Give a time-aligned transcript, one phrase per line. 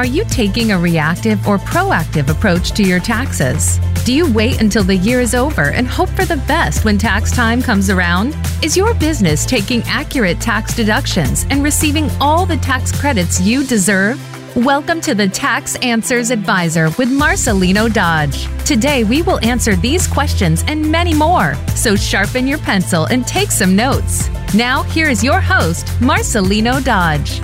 [0.00, 3.78] Are you taking a reactive or proactive approach to your taxes?
[4.06, 7.30] Do you wait until the year is over and hope for the best when tax
[7.32, 8.34] time comes around?
[8.62, 14.18] Is your business taking accurate tax deductions and receiving all the tax credits you deserve?
[14.56, 18.48] Welcome to the Tax Answers Advisor with Marcelino Dodge.
[18.64, 21.56] Today, we will answer these questions and many more.
[21.76, 24.30] So sharpen your pencil and take some notes.
[24.54, 27.42] Now, here is your host, Marcelino Dodge.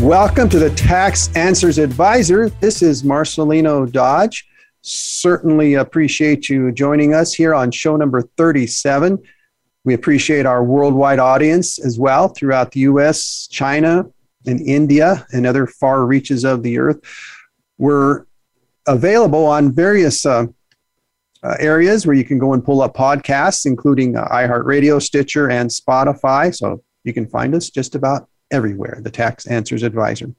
[0.00, 2.48] Welcome to the Tax Answers Advisor.
[2.48, 4.46] This is Marcelino Dodge.
[4.82, 9.18] Certainly appreciate you joining us here on show number 37.
[9.84, 14.06] We appreciate our worldwide audience as well throughout the US, China,
[14.46, 17.00] and India, and other far reaches of the earth.
[17.78, 18.26] We're
[18.86, 20.46] available on various uh,
[21.42, 25.70] uh, areas where you can go and pull up podcasts, including uh, iHeartRadio, Stitcher, and
[25.70, 26.54] Spotify.
[26.54, 30.32] So you can find us just about everywhere, the Tax Answers Advisor.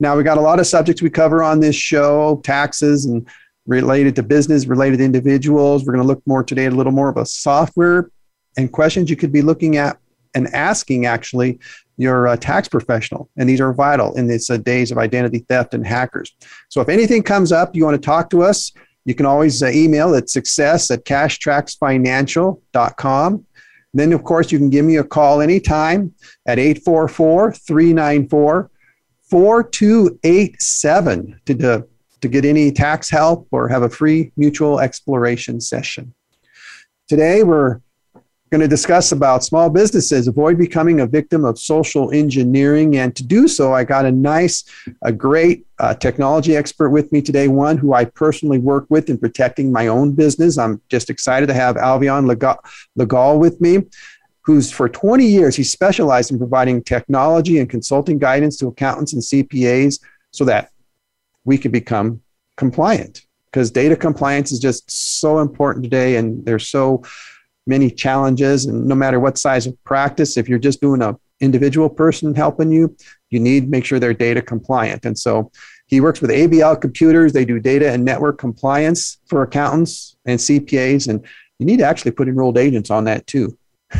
[0.00, 3.26] Now, we got a lot of subjects we cover on this show taxes and
[3.66, 5.84] related to business, related to individuals.
[5.84, 8.10] We're going to look more today at a little more of a software
[8.56, 9.98] and questions you could be looking at
[10.34, 11.58] and asking actually
[11.96, 13.30] your uh, tax professional.
[13.36, 16.32] And these are vital in these uh, days of identity theft and hackers.
[16.68, 18.72] So if anything comes up, you want to talk to us,
[19.06, 23.45] you can always uh, email at success at cashtracksfinancial.com.
[23.96, 26.12] Then, of course, you can give me a call anytime
[26.46, 28.70] at 844 394
[29.22, 31.86] 4287 to
[32.22, 36.14] to get any tax help or have a free mutual exploration session.
[37.08, 37.80] Today, we're
[38.50, 40.28] going to discuss about small businesses.
[40.28, 42.96] Avoid becoming a victim of social engineering.
[42.96, 44.64] And to do so i got a nice
[45.02, 49.18] a great uh, technology expert with me today one who i personally work with in
[49.18, 50.58] protecting my own business.
[50.58, 52.26] I'm just excited to have alvion
[52.96, 53.84] legal with me
[54.42, 59.22] who's for 20 years he specialized in providing technology and consulting guidance to accountants and
[59.22, 60.00] cpas
[60.30, 60.70] so that
[61.44, 62.22] we can become
[62.56, 67.02] compliant because data compliance is just so important today and they're so
[67.66, 71.88] many challenges and no matter what size of practice if you're just doing a individual
[71.88, 72.96] person helping you
[73.30, 75.04] you need make sure they're data compliant.
[75.04, 75.50] And so
[75.86, 77.32] he works with abl computers.
[77.32, 81.24] They do data and network compliance for accountants and cpas and
[81.58, 83.56] you need to actually put enrolled agents on that too.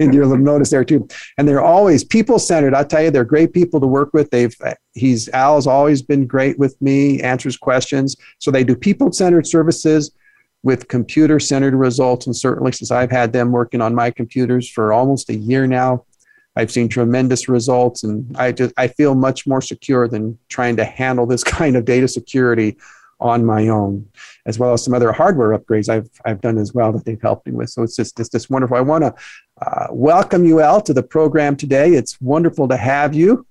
[0.00, 1.06] And you'll notice there too.
[1.36, 4.30] And they're always people centered I'll tell you they're great people to work with.
[4.30, 4.56] They've
[4.94, 8.16] he's al's always been great with me answers questions.
[8.38, 10.12] So they do people centered services
[10.62, 12.26] with computer centered results.
[12.26, 16.04] And certainly, since I've had them working on my computers for almost a year now,
[16.56, 18.04] I've seen tremendous results.
[18.04, 21.84] And I, just, I feel much more secure than trying to handle this kind of
[21.84, 22.76] data security
[23.20, 24.08] on my own,
[24.46, 27.46] as well as some other hardware upgrades I've, I've done as well that they've helped
[27.46, 27.68] me with.
[27.68, 28.78] So it's just, it's just wonderful.
[28.78, 29.14] I want to
[29.60, 31.90] uh, welcome you, Al, to the program today.
[31.90, 33.46] It's wonderful to have you.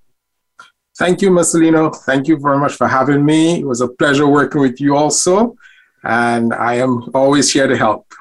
[0.97, 1.95] Thank you, Marcelino.
[1.95, 3.59] Thank you very much for having me.
[3.59, 5.55] It was a pleasure working with you also
[6.03, 8.13] and I am always here to help.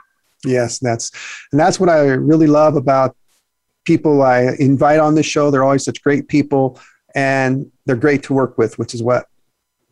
[0.44, 1.10] Yes, that's
[1.52, 3.16] and that's what I really love about
[3.84, 5.50] people I invite on the show.
[5.50, 6.80] They're always such great people,
[7.14, 9.26] and they're great to work with, which is what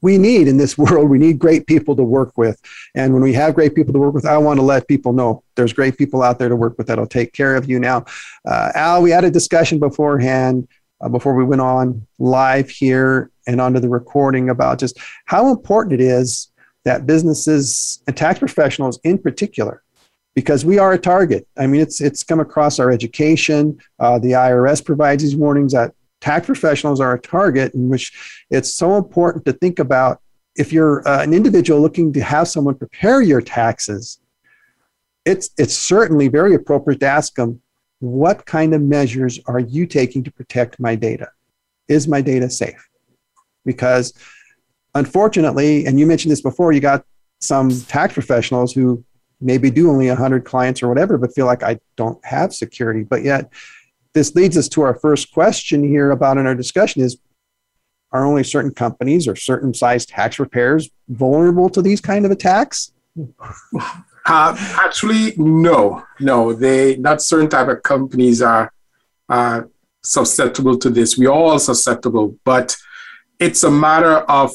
[0.02, 1.08] we need in this world.
[1.10, 2.60] We need great people to work with,
[2.94, 5.42] and when we have great people to work with, I want to let people know
[5.56, 7.80] there's great people out there to work with that'll take care of you.
[7.80, 8.04] Now,
[8.46, 10.68] uh, Al, we had a discussion beforehand.
[10.98, 15.92] Uh, before we went on live here and onto the recording about just how important
[15.92, 16.48] it is
[16.86, 19.82] that businesses and tax professionals in particular
[20.36, 21.48] because we are a target.
[21.58, 23.78] I mean, it's it's come across our education.
[23.98, 28.72] Uh, the IRS provides these warnings that tax professionals are a target, in which it's
[28.72, 30.20] so important to think about
[30.54, 34.20] if you're uh, an individual looking to have someone prepare your taxes.
[35.24, 37.60] It's it's certainly very appropriate to ask them,
[37.98, 41.30] what kind of measures are you taking to protect my data?
[41.88, 42.88] Is my data safe?
[43.64, 44.14] Because
[44.96, 47.04] unfortunately, and you mentioned this before, you got
[47.40, 49.04] some tax professionals who
[49.40, 53.02] maybe do only 100 clients or whatever, but feel like I don't have security.
[53.02, 53.52] But yet,
[54.14, 57.18] this leads us to our first question here about in our discussion is
[58.12, 62.92] are only certain companies or certain size tax preparers vulnerable to these kind of attacks?
[64.28, 66.52] Uh, actually, no, no.
[66.52, 68.72] They not certain type of companies are
[69.28, 69.62] uh,
[70.02, 71.16] susceptible to this.
[71.16, 72.76] We are all susceptible, but
[73.38, 74.50] it's a matter of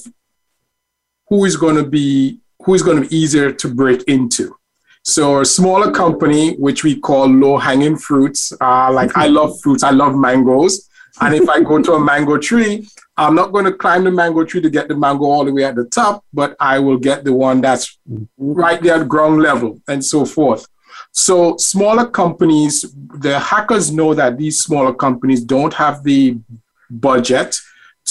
[1.31, 4.55] who is going to be who is going to be easier to break into.
[5.03, 9.81] So a smaller company, which we call low hanging fruits, uh, like I love fruits,
[9.81, 10.87] I love mangoes.
[11.19, 12.87] And if I go to a mango tree,
[13.17, 15.63] I'm not going to climb the mango tree to get the mango all the way
[15.63, 17.97] at the top, but I will get the one that's
[18.37, 20.67] right there at ground level and so forth.
[21.11, 22.85] So smaller companies,
[23.15, 26.37] the hackers know that these smaller companies don't have the
[26.89, 27.57] budget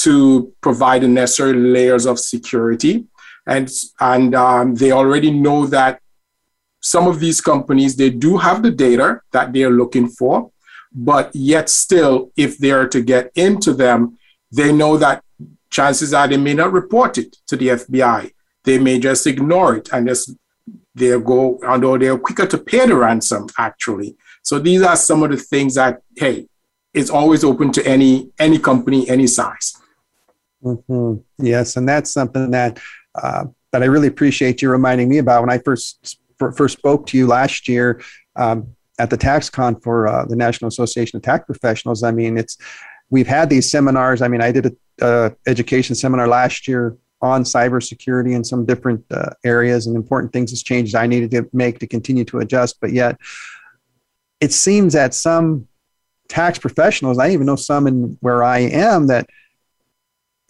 [0.04, 3.06] to provide the necessary layers of security.
[3.46, 3.70] And,
[4.00, 6.00] and um, they already know that
[6.80, 10.50] some of these companies, they do have the data that they're looking for,
[10.92, 14.18] but yet still, if they are to get into them,
[14.50, 15.22] they know that
[15.70, 18.32] chances are they may not report it to the FBI.
[18.64, 20.32] They may just ignore it and just
[20.94, 24.16] they'll go, although they're quicker to pay the ransom, actually.
[24.42, 26.48] So these are some of the things that, hey,
[26.92, 29.79] it's always open to any any company, any size.
[30.64, 31.44] Mm-hmm.
[31.44, 32.78] Yes, and that's something that
[33.14, 36.18] uh, that I really appreciate you reminding me about when I first
[36.56, 38.00] first spoke to you last year
[38.36, 42.02] um, at the TaxCon for uh, the National Association of Tax Professionals.
[42.02, 42.56] I mean, it's
[43.10, 44.22] we've had these seminars.
[44.22, 49.04] I mean, I did a uh, education seminar last year on cybersecurity and some different
[49.10, 52.80] uh, areas and important things has changed I needed to make to continue to adjust.
[52.80, 53.18] But yet,
[54.40, 55.68] it seems that some
[56.28, 59.28] tax professionals, I even know some in where I am, that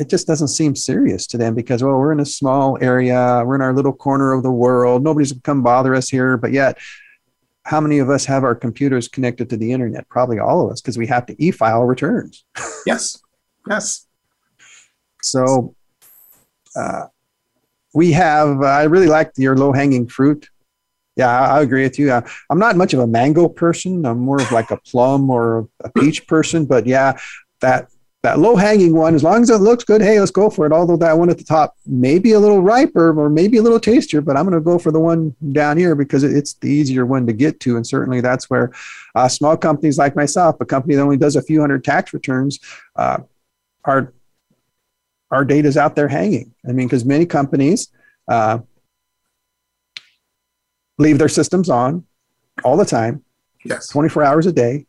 [0.01, 3.55] it just doesn't seem serious to them because, well, we're in a small area, we're
[3.55, 6.39] in our little corner of the world, nobody's going to come bother us here.
[6.39, 6.79] But yet,
[7.65, 10.09] how many of us have our computers connected to the internet?
[10.09, 12.45] Probably all of us because we have to e file returns.
[12.87, 13.19] yes.
[13.69, 14.07] Yes.
[15.21, 15.77] So
[16.75, 17.09] uh,
[17.93, 20.49] we have, uh, I really like your low hanging fruit.
[21.15, 22.11] Yeah, I, I agree with you.
[22.11, 24.07] Uh, I'm not much of a mango person.
[24.07, 26.65] I'm more of like a plum or a peach person.
[26.65, 27.19] But yeah,
[27.61, 27.89] that
[28.23, 30.73] that low hanging one, as long as it looks good, hey, let's go for it.
[30.73, 33.81] Although that one at the top may be a little riper or maybe a little
[33.81, 37.07] tastier, but I'm going to go for the one down here because it's the easier
[37.07, 37.77] one to get to.
[37.77, 38.73] And certainly that's where
[39.15, 42.61] uh, small companies like myself, a company that only does a few hundred tax returns,
[42.97, 43.19] uh,
[43.85, 44.13] are
[45.31, 46.53] our data is out there hanging.
[46.69, 47.89] I mean, because many companies
[48.29, 48.59] uh,
[50.99, 52.05] leave their systems on
[52.65, 53.25] all the time,
[53.65, 54.87] yes, 24 hours a day,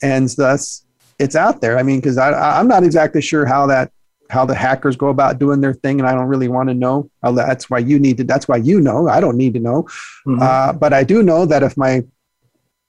[0.00, 0.86] and thus
[1.18, 1.78] it's out there.
[1.78, 3.90] I mean, because I'm not exactly sure how that
[4.30, 7.10] how the hackers go about doing their thing, and I don't really want to know.
[7.22, 8.24] That's why you need to.
[8.24, 9.08] That's why you know.
[9.08, 9.84] I don't need to know,
[10.26, 10.40] mm-hmm.
[10.40, 12.04] uh, but I do know that if my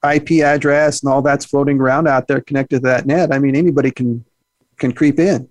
[0.04, 3.56] IP address and all that's floating around out there connected to that net, I mean,
[3.56, 4.26] anybody can
[4.78, 5.50] can creep in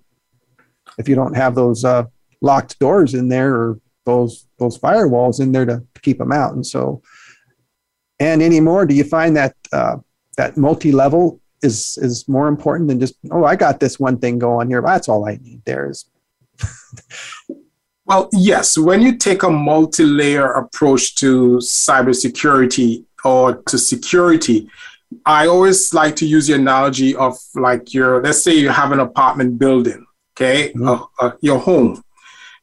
[0.97, 2.05] if you don't have those uh,
[2.41, 6.53] locked doors in there or those those firewalls in there to, keep them out.
[6.53, 7.01] And so,
[8.21, 9.97] and anymore, do you find that uh,
[10.37, 14.69] that multi-level is is more important than just oh I got this one thing going
[14.69, 14.81] here.
[14.81, 15.63] That's all I need.
[15.65, 16.05] There is.
[18.05, 18.77] well, yes.
[18.77, 24.69] When you take a multi-layer approach to cybersecurity or to security,
[25.25, 28.99] I always like to use the analogy of like your let's say you have an
[28.99, 30.05] apartment building
[30.39, 30.87] okay, mm-hmm.
[30.87, 32.01] uh, uh, your home.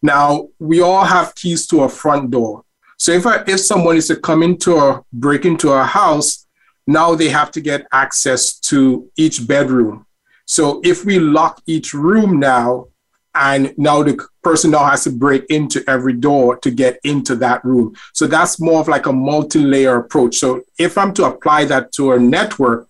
[0.03, 2.63] Now, we all have keys to a front door.
[2.99, 6.46] So if, I, if someone is to come into a break into a house,
[6.87, 10.07] now they have to get access to each bedroom.
[10.47, 12.89] So if we lock each room now,
[13.35, 17.63] and now the person now has to break into every door to get into that
[17.65, 17.95] room.
[18.15, 20.37] So that's more of like a multi-layer approach.
[20.37, 22.89] So if I'm to apply that to a network,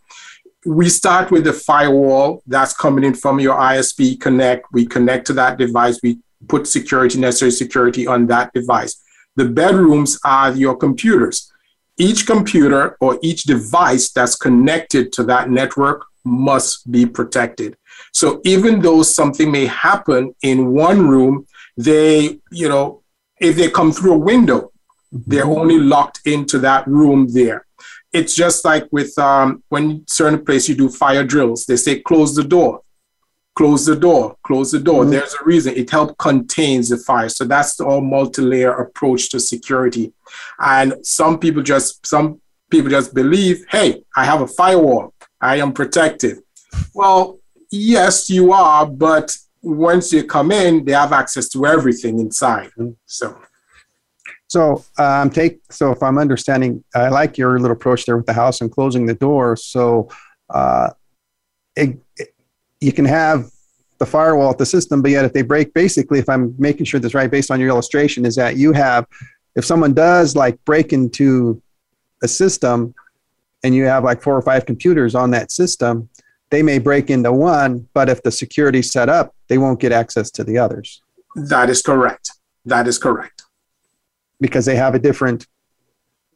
[0.65, 4.67] we start with the firewall that's coming in from your ISP Connect.
[4.73, 5.99] We connect to that device.
[6.03, 9.03] We put security, necessary security on that device.
[9.37, 11.53] The bedrooms are your computers.
[11.99, 17.77] Each computer or each device that's connected to that network must be protected.
[18.13, 23.03] So even though something may happen in one room, they, you know,
[23.41, 24.73] if they come through a window,
[25.13, 27.67] they're only locked into that room there.
[28.13, 32.35] It's just like with um, when certain place you do fire drills, they say close
[32.35, 32.83] the door,
[33.57, 35.03] close the door, close the door.
[35.03, 35.13] Mm-hmm.
[35.13, 37.29] There's a reason it helps contains the fire.
[37.31, 40.13] So that's the all multi-layer approach to security.
[40.61, 45.73] And some people just some people just believe, hey, I have a firewall, I am
[45.73, 46.39] protected.
[46.95, 47.39] Well,
[47.71, 52.71] yes, you are, but once you come in, they have access to everything inside.
[52.79, 52.91] Mm-hmm.
[53.07, 53.41] So
[54.49, 58.33] so um, take so if I'm understanding, I like your little approach there with the
[58.33, 59.57] house and closing the door.
[59.57, 60.11] So
[60.51, 60.91] uh,
[61.75, 61.99] it,
[62.81, 63.51] you can have
[63.99, 67.01] the firewall at the system, but yet if they break, basically, if I'm making sure
[67.01, 69.07] this right, based on your illustration, is that you have
[69.55, 71.63] if someone does like break into
[72.23, 72.95] a system
[73.65, 76.09] and you have like four or five computers on that system,
[76.51, 80.31] they may break into one, but if the security's set up, they won't get access
[80.33, 81.03] to the others.
[81.35, 82.31] That is correct.
[82.67, 83.43] That is correct
[84.41, 85.47] because they have a different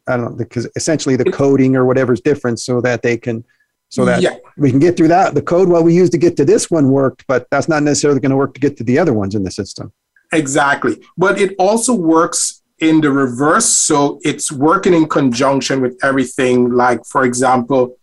[0.08, 3.44] I don't know because essentially the coding or whatever is different so that they can
[3.90, 4.36] so that yeah.
[4.56, 5.34] we can get through that.
[5.34, 8.20] The code what we used to get to this one worked, but that's not necessarily
[8.20, 9.92] going to work to get to the other ones in the system.
[10.32, 11.02] Exactly.
[11.18, 13.66] But it also works in the reverse.
[13.66, 16.70] So it's working in conjunction with everything.
[16.70, 17.98] Like, for example,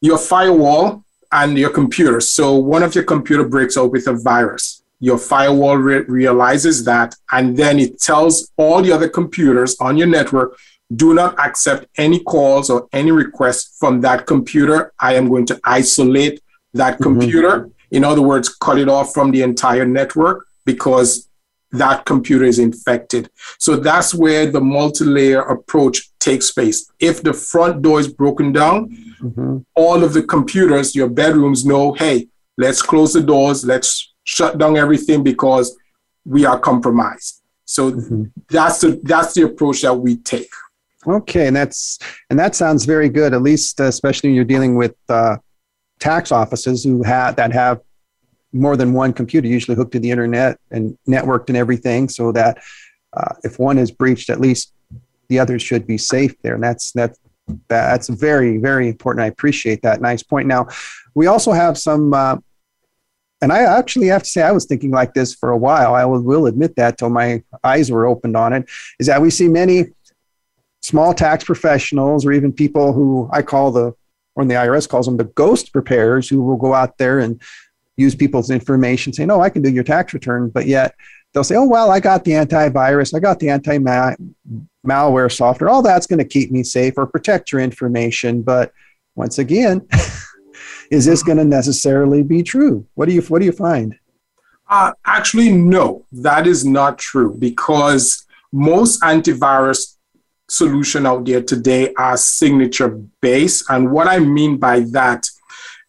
[0.00, 2.20] your firewall and your computer.
[2.20, 4.82] So one of your computer breaks out with a virus.
[5.00, 10.06] Your firewall re- realizes that, and then it tells all the other computers on your
[10.06, 10.56] network
[10.96, 14.92] do not accept any calls or any requests from that computer.
[14.98, 16.40] I am going to isolate
[16.74, 17.02] that mm-hmm.
[17.02, 17.70] computer.
[17.90, 21.28] In other words, cut it off from the entire network because
[21.72, 23.30] that computer is infected.
[23.58, 26.90] So that's where the multi layer approach takes place.
[27.00, 29.58] If the front door is broken down, mm-hmm.
[29.74, 34.76] all of the computers, your bedrooms know, hey, let's close the doors, let's shut down
[34.76, 35.76] everything because
[36.24, 37.42] we are compromised.
[37.64, 38.24] So mm-hmm.
[38.50, 40.50] that's the that's the approach that we take.
[41.06, 41.98] Okay, and that's
[42.30, 43.34] and that sounds very good.
[43.34, 45.38] At least, uh, especially when you're dealing with uh,
[45.98, 47.80] tax offices who have that have
[48.52, 52.62] more than one computer, usually hooked to the internet and networked and everything, so that
[53.14, 54.72] uh, if one is breached, at least
[55.28, 56.54] the others should be safe there.
[56.54, 57.18] And that's that's
[57.66, 59.24] that's very very important.
[59.24, 60.00] I appreciate that.
[60.00, 60.46] Nice point.
[60.46, 60.68] Now,
[61.14, 62.14] we also have some.
[62.14, 62.36] Uh,
[63.40, 65.96] and I actually have to say, I was thinking like this for a while.
[65.96, 68.70] I will, will admit that till my eyes were opened on it.
[69.00, 69.86] Is that we see many
[70.82, 73.94] small tax professionals or even people who I call the,
[74.34, 77.40] or the IRS calls them the ghost preparers who will go out there and
[77.96, 80.48] use people's information saying, oh, I can do your tax return.
[80.48, 80.94] But yet
[81.32, 83.78] they'll say, oh, well, I got the antivirus, I got the anti
[84.84, 88.42] malware software, all that's going to keep me safe or protect your information.
[88.42, 88.72] But
[89.14, 89.86] once again,
[90.90, 92.86] is this going to necessarily be true?
[92.94, 93.94] What do you, what do you find?
[94.68, 99.96] Uh, actually, no, that is not true because most antivirus
[100.52, 102.90] solution out there today are signature
[103.22, 103.64] based.
[103.70, 105.26] And what I mean by that,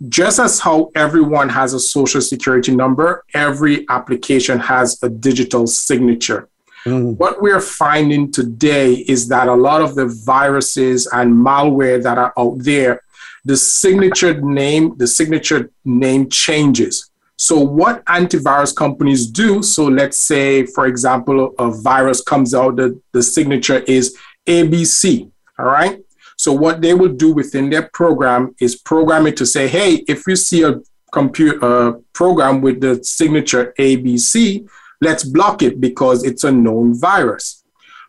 [0.07, 6.47] just as how everyone has a social security number, every application has a digital signature.
[6.85, 7.17] Mm.
[7.17, 12.33] What we're finding today is that a lot of the viruses and malware that are
[12.37, 13.01] out there,
[13.43, 17.09] the signature name, the signature name changes.
[17.35, 23.01] So, what antivirus companies do, so let's say, for example, a virus comes out, the,
[23.11, 25.31] the signature is ABC.
[25.57, 25.99] All right.
[26.37, 30.27] So what they will do within their program is program it to say, hey, if
[30.27, 30.81] you see a
[31.11, 34.67] computer uh, program with the signature ABC,
[34.99, 37.63] let's block it because it's a known virus.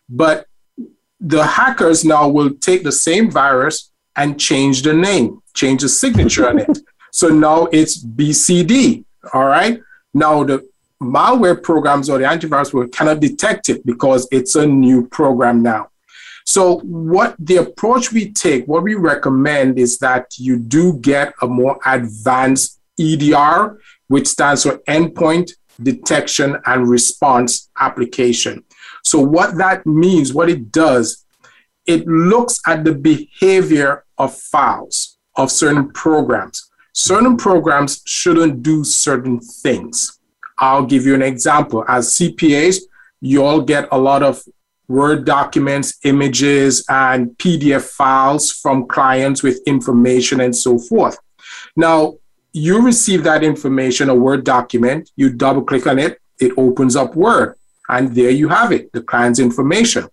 [0.09, 0.47] But
[1.19, 6.49] the hackers now will take the same virus and change the name, change the signature
[6.49, 6.79] on it.
[7.11, 9.05] So now it's BCD.
[9.33, 9.79] All right.
[10.13, 10.67] Now the
[11.01, 15.91] malware programs or the antivirus will cannot detect it because it's a new program now.
[16.45, 21.47] So, what the approach we take, what we recommend is that you do get a
[21.47, 28.63] more advanced EDR, which stands for Endpoint Detection and Response Application.
[29.03, 31.25] So, what that means, what it does,
[31.87, 36.69] it looks at the behavior of files of certain programs.
[36.93, 40.19] Certain programs shouldn't do certain things.
[40.59, 41.83] I'll give you an example.
[41.87, 42.81] As CPAs,
[43.19, 44.43] you all get a lot of
[44.87, 51.17] Word documents, images, and PDF files from clients with information and so forth.
[51.75, 52.15] Now,
[52.53, 57.15] you receive that information, a Word document, you double click on it, it opens up
[57.15, 57.55] Word,
[57.89, 60.07] and there you have it, the client's information.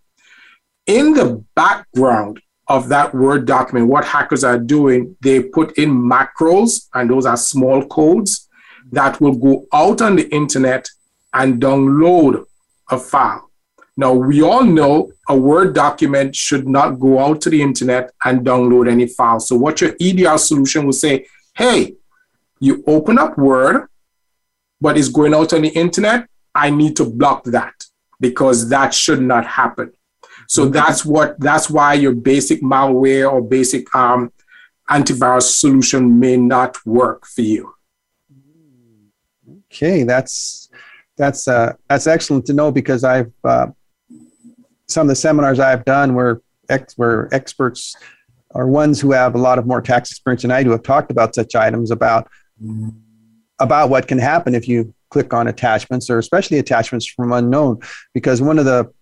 [0.86, 6.88] In the background of that Word document, what hackers are doing, they put in macros,
[6.94, 8.48] and those are small codes
[8.90, 10.88] that will go out on the internet
[11.32, 12.44] and download
[12.90, 13.51] a file.
[13.96, 18.44] Now, we all know a Word document should not go out to the internet and
[18.44, 19.40] download any file.
[19.40, 21.96] So, what your EDR solution will say, hey,
[22.58, 23.88] you open up Word,
[24.80, 26.26] but it's going out on the internet.
[26.54, 27.74] I need to block that
[28.20, 29.92] because that should not happen.
[30.48, 30.72] So mm-hmm.
[30.72, 34.32] that's what that's why your basic malware or basic um,
[34.90, 37.74] antivirus solution may not work for you.
[39.66, 40.68] Okay, that's
[41.16, 43.68] that's uh, that's excellent to know because I've uh,
[44.92, 47.96] some of the seminars I've done where ex, where experts
[48.54, 51.10] are ones who have a lot of more tax experience than I do have talked
[51.10, 52.28] about such items about
[53.58, 57.80] about what can happen if you click on attachments or especially attachments from unknown.
[58.14, 58.92] Because one of the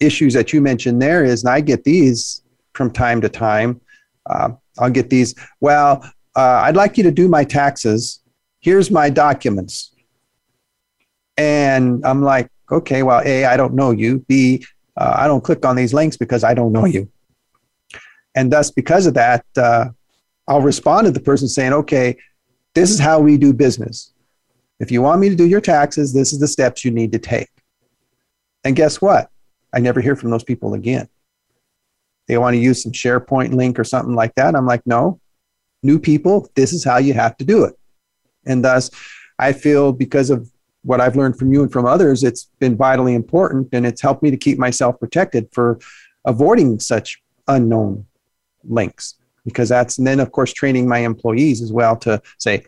[0.00, 2.42] issues that you mentioned there is and I get these
[2.72, 3.80] from time to time
[4.26, 6.02] uh, I'll get these well
[6.36, 8.20] uh, I'd like you to do my taxes.
[8.58, 9.94] Here's my documents.
[11.36, 14.24] And I'm like okay well a I don't know you.
[14.26, 14.64] B
[14.96, 17.10] uh, I don't click on these links because I don't know you.
[18.34, 19.90] And thus, because of that, uh,
[20.46, 22.16] I'll respond to the person saying, okay,
[22.74, 24.12] this is how we do business.
[24.80, 27.18] If you want me to do your taxes, this is the steps you need to
[27.18, 27.48] take.
[28.64, 29.30] And guess what?
[29.72, 31.08] I never hear from those people again.
[32.26, 34.54] They want to use some SharePoint link or something like that.
[34.54, 35.20] I'm like, no,
[35.82, 37.74] new people, this is how you have to do it.
[38.46, 38.90] And thus,
[39.38, 40.50] I feel because of
[40.84, 44.22] what I've learned from you and from others, it's been vitally important and it's helped
[44.22, 45.78] me to keep myself protected for
[46.24, 48.06] avoiding such unknown
[48.62, 49.14] links.
[49.44, 52.64] Because that's, and then of course, training my employees as well to say,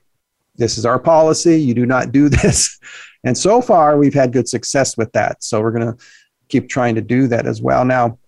[0.56, 2.78] this is our policy, you do not do this.
[3.24, 5.42] And so far, we've had good success with that.
[5.42, 6.04] So we're going to
[6.48, 7.84] keep trying to do that as well.
[7.84, 8.18] Now,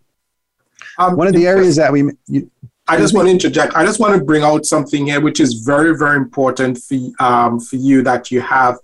[0.98, 2.50] um, one of the areas that we, you,
[2.88, 3.74] I just want to interject.
[3.74, 7.60] I just want to bring out something here, which is very, very important for um,
[7.60, 8.76] for you that you have.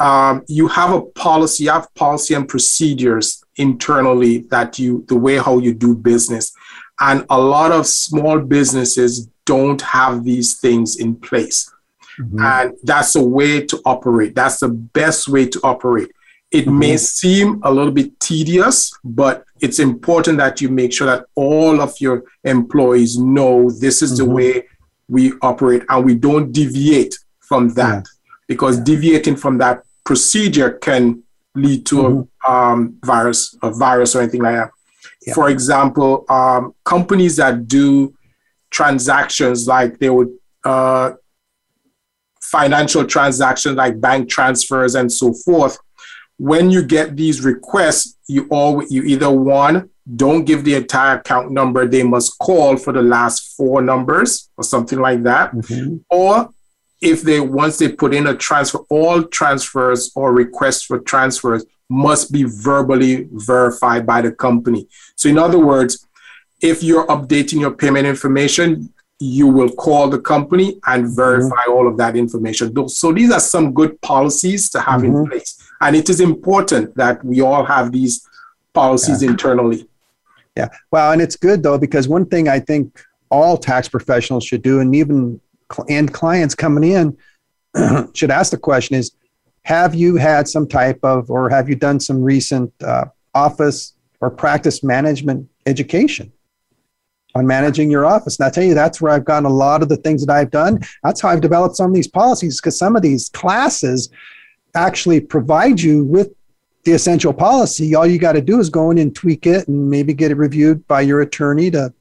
[0.00, 5.38] Um, you have a policy, you have policy and procedures internally that you, the way
[5.38, 6.52] how you do business,
[7.00, 11.72] and a lot of small businesses don't have these things in place,
[12.20, 12.38] mm-hmm.
[12.38, 14.34] and that's a way to operate.
[14.34, 16.10] That's the best way to operate.
[16.50, 16.78] It mm-hmm.
[16.78, 21.80] may seem a little bit tedious, but it's important that you make sure that all
[21.80, 24.28] of your employees know this is mm-hmm.
[24.28, 24.68] the way
[25.08, 28.21] we operate and we don't deviate from that yeah.
[28.48, 31.22] Because deviating from that procedure can
[31.54, 32.52] lead to mm-hmm.
[32.52, 34.70] a um, virus, a virus or anything like that.
[35.26, 35.34] Yeah.
[35.34, 38.14] For example, um, companies that do
[38.70, 40.30] transactions like they would
[40.64, 41.12] uh,
[42.40, 45.78] financial transactions like bank transfers and so forth
[46.42, 51.52] when you get these requests, you all you either one don't give the entire account
[51.52, 55.98] number; they must call for the last four numbers or something like that, mm-hmm.
[56.10, 56.50] or
[57.02, 62.32] if they once they put in a transfer, all transfers or requests for transfers must
[62.32, 64.88] be verbally verified by the company.
[65.16, 66.06] So, in other words,
[66.62, 71.16] if you're updating your payment information, you will call the company and mm-hmm.
[71.16, 71.72] verify mm-hmm.
[71.72, 72.88] all of that information.
[72.88, 75.16] So, these are some good policies to have mm-hmm.
[75.16, 75.58] in place.
[75.80, 78.26] And it is important that we all have these
[78.72, 79.30] policies yeah.
[79.30, 79.88] internally.
[80.56, 80.68] Yeah.
[80.92, 84.80] Well, and it's good though, because one thing I think all tax professionals should do,
[84.80, 85.40] and even
[85.88, 87.16] and clients coming in
[88.14, 89.12] should ask the question is,
[89.64, 93.04] have you had some type of, or have you done some recent uh,
[93.34, 96.32] office or practice management education
[97.34, 98.38] on managing your office?
[98.38, 100.50] And I tell you, that's where I've gotten a lot of the things that I've
[100.50, 100.80] done.
[101.02, 104.10] That's how I've developed some of these policies because some of these classes
[104.74, 106.32] actually provide you with
[106.84, 107.94] the essential policy.
[107.94, 110.36] All you got to do is go in and tweak it and maybe get it
[110.36, 111.94] reviewed by your attorney to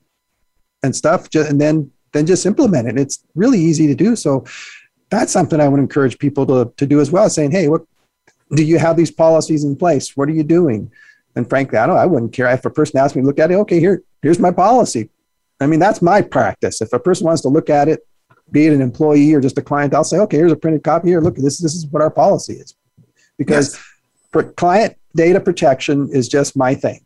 [0.84, 3.00] and stuff, and then then just implement it.
[3.00, 4.15] It's really easy to do.
[4.15, 4.45] So
[5.10, 7.30] that's something I would encourage people to to do as well.
[7.30, 7.82] Saying, hey, what
[8.56, 10.15] do you have these policies in place?
[10.17, 10.91] What are you doing?
[11.36, 11.97] And frankly, I don't.
[11.97, 13.56] I wouldn't care if a person asked me to look at it.
[13.56, 15.10] Okay, here, here's my policy.
[15.62, 16.82] I mean, that's my practice.
[16.82, 18.06] If a person wants to look at it
[18.52, 21.10] be it an employee or just a client, I'll say, okay, here's a printed copy
[21.10, 21.21] here.
[21.21, 22.76] Look, this this is what our policy is,
[23.38, 23.80] because
[24.34, 24.45] yes.
[24.56, 27.04] client data protection is just my thing,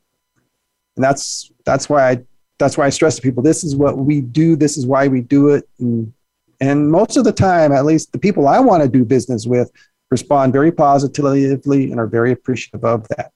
[0.95, 2.23] and that's that's why I
[2.57, 4.55] that's why I stress to people this is what we do.
[4.55, 6.13] This is why we do it, and
[6.61, 9.71] and most of the time, at least the people I want to do business with
[10.09, 13.31] respond very positively and are very appreciative of that.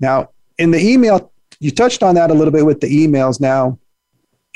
[0.00, 3.40] Now, in the email, you touched on that a little bit with the emails.
[3.40, 3.78] Now,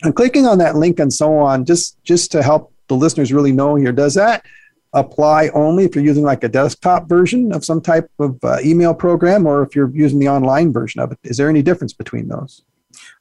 [0.02, 3.52] and clicking on that link and so on, just just to help the listeners really
[3.52, 4.44] know here, does that
[4.92, 8.94] apply only if you're using like a desktop version of some type of uh, email
[8.94, 11.18] program, or if you're using the online version of it?
[11.24, 12.62] Is there any difference between those?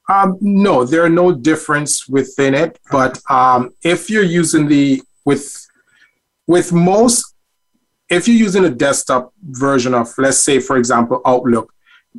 [0.08, 2.80] Um, no, there are no difference within it.
[2.92, 5.66] But um, if you're using the with
[6.48, 7.34] with most,
[8.10, 11.74] if you're using a desktop version of, let's say, for example, Outlook,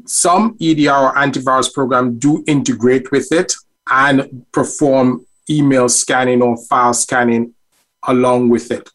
[0.05, 3.55] some EDR or antivirus program do integrate with it
[3.89, 7.55] and perform email scanning or file scanning
[8.09, 8.91] along with it.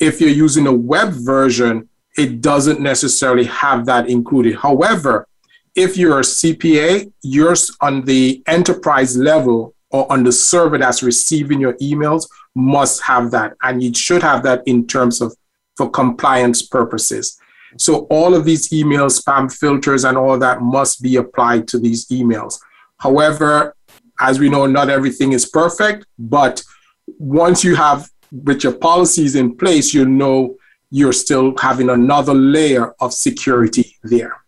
[0.00, 4.56] If you're using a web version, it doesn't necessarily have that included.
[4.56, 5.26] However,
[5.74, 11.60] if you're a CPA, you're on the enterprise level or on the server that's receiving
[11.60, 13.54] your emails must have that.
[13.62, 15.34] And you should have that in terms of
[15.76, 17.38] for compliance purposes.
[17.78, 22.06] So all of these emails, spam filters, and all that must be applied to these
[22.08, 22.58] emails.
[22.98, 23.74] However,
[24.20, 26.62] as we know, not everything is perfect, but
[27.18, 30.56] once you have with your policies in place, you know
[30.90, 34.41] you're still having another layer of security there.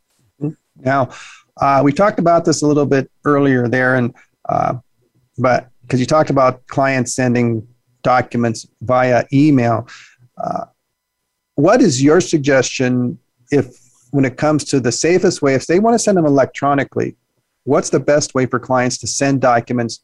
[0.76, 1.10] Now,
[1.56, 4.14] uh, we talked about this a little bit earlier there, and
[4.48, 4.74] uh,
[5.38, 7.66] but because you talked about clients sending
[8.02, 9.88] documents via email,
[10.38, 10.64] uh,
[11.54, 13.18] what is your suggestion
[13.50, 13.76] if
[14.10, 17.16] when it comes to the safest way if they want to send them electronically
[17.64, 20.00] what's the best way for clients to send documents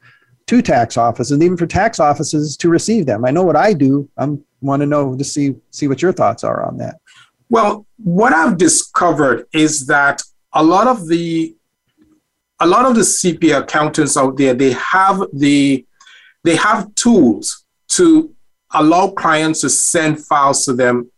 [0.47, 3.25] to tax offices and even for tax offices to receive them?
[3.25, 4.09] I know what i do.
[4.19, 4.29] I
[4.61, 6.97] want to know to see see what your thoughts are on that.
[7.49, 11.55] Well what i've discovered is that a lot of the
[12.61, 15.85] a lot of the cpa accountants out there they have the
[16.45, 18.35] they have tools to
[18.73, 21.11] allow clients to send files to them,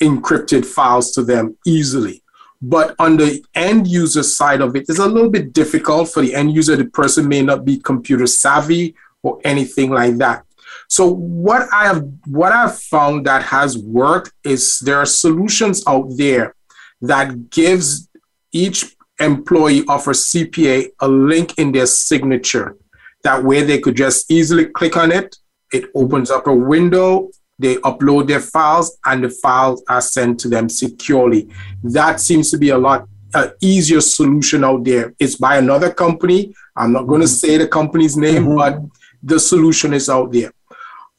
[0.00, 2.22] encrypted files to them easily.
[2.60, 6.34] But on the end user side of it, it's a little bit difficult for the
[6.34, 6.76] end user.
[6.76, 10.44] The person may not be computer savvy or anything like that.
[10.88, 16.08] So what I have what I've found that has worked is there are solutions out
[16.16, 16.54] there
[17.02, 18.08] that gives
[18.52, 22.76] each employee of a CPA a link in their signature.
[23.24, 25.36] That way they could just easily click on it.
[25.72, 30.48] It opens up a window, they upload their files, and the files are sent to
[30.48, 31.48] them securely.
[31.82, 35.14] That seems to be a lot uh, easier solution out there.
[35.18, 36.54] It's by another company.
[36.76, 37.46] I'm not going to mm-hmm.
[37.46, 38.56] say the company's name, mm-hmm.
[38.56, 38.80] but
[39.22, 40.52] the solution is out there.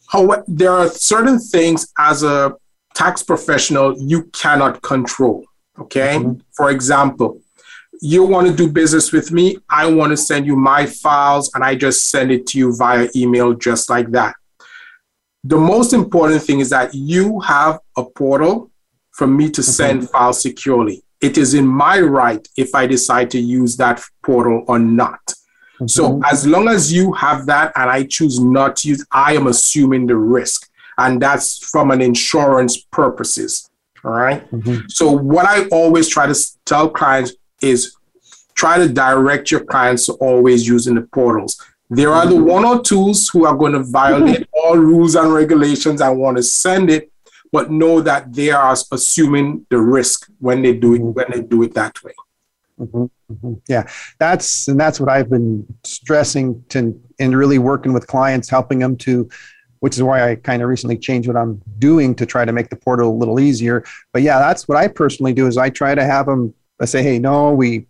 [0.08, 2.56] However, there are certain things as a
[2.96, 5.46] tax professional you cannot control.
[5.82, 6.18] Okay.
[6.18, 6.40] Mm-hmm.
[6.56, 7.42] For example,
[8.02, 9.58] you want to do business with me.
[9.70, 13.10] I want to send you my files and I just send it to you via
[13.16, 14.36] email, just like that.
[15.44, 18.72] The most important thing is that you have a portal
[19.12, 20.12] for me to send mm-hmm.
[20.12, 21.04] files securely.
[21.22, 25.20] It is in my right if I decide to use that portal or not.
[25.28, 25.88] Mm-hmm.
[25.88, 29.48] So as long as you have that and I choose not to use, I am
[29.48, 30.70] assuming the risk.
[30.98, 33.69] And that's from an insurance purposes.
[34.04, 34.50] All right?
[34.52, 34.88] mm-hmm.
[34.88, 36.36] So what I always try to
[36.66, 37.96] tell clients is
[38.56, 41.62] try to direct your clients to always using the portals.
[41.90, 42.46] There are the mm-hmm.
[42.46, 44.60] one or twos who are going to violate mm-hmm.
[44.62, 47.12] all rules and regulations and want to send it,
[47.52, 51.12] but know that they are assuming the risk when they do it mm-hmm.
[51.12, 52.14] when they do it that way.
[52.80, 53.54] Mm-hmm, mm-hmm.
[53.68, 58.80] Yeah, that's and that's what I've been stressing to and really working with clients, helping
[58.80, 59.30] them to,
[59.80, 62.70] which is why I kind of recently changed what I'm doing to try to make
[62.70, 63.84] the portal a little easier.
[64.14, 66.54] But yeah, that's what I personally do is I try to have them.
[66.82, 67.86] I say, hey, no, we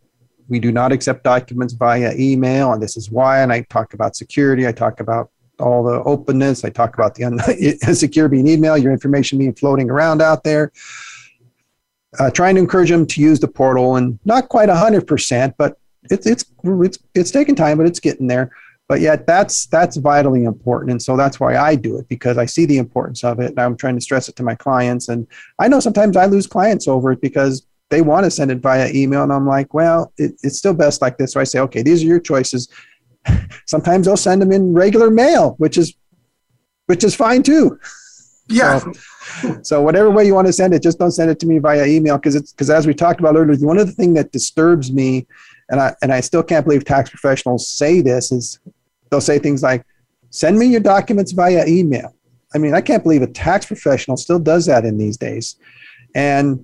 [0.47, 3.41] we do not accept documents via email, and this is why.
[3.41, 4.67] And I talk about security.
[4.67, 6.63] I talk about all the openness.
[6.63, 7.23] I talk about the
[7.87, 10.71] insecure being email, your information being floating around out there
[12.17, 15.77] uh, trying to encourage them to use the portal and not quite 100% but
[16.09, 18.51] it's it's it's it's taking time but it's getting there
[18.89, 20.91] but yet that's that's vitally important.
[20.91, 23.59] And so that's why i do it because i see the importance of it and
[23.59, 25.07] i'm trying to stress it to my clients.
[25.07, 25.25] And
[25.59, 28.91] i know sometimes i lose clients over it because they want to send it via
[28.93, 31.33] email and i'm like well it, it's still best like this.
[31.33, 32.67] So i say okay these are your choices.
[33.65, 35.95] Sometimes they'll send them in regular mail which is
[36.87, 37.79] which is fine too.
[38.47, 38.79] Yeah.
[38.79, 41.59] So, so whatever way you want to send it, just don't send it to me
[41.59, 44.31] via email because it's because as we talked about earlier, one of the things that
[44.31, 45.27] disturbs me,
[45.69, 48.59] and I and I still can't believe tax professionals say this is
[49.09, 49.85] they'll say things like,
[50.29, 52.13] "Send me your documents via email."
[52.53, 55.55] I mean, I can't believe a tax professional still does that in these days,
[56.15, 56.63] and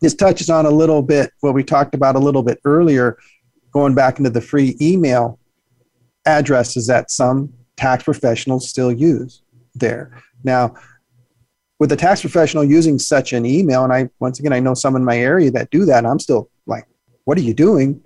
[0.00, 3.18] this touches on a little bit what we talked about a little bit earlier,
[3.72, 5.38] going back into the free email
[6.26, 9.42] addresses that some tax professionals still use
[9.74, 10.22] there.
[10.44, 10.74] Now,
[11.80, 14.96] with a tax professional using such an email, and I once again I know some
[14.96, 16.86] in my area that do that, I'm still like,
[17.24, 18.02] what are you doing?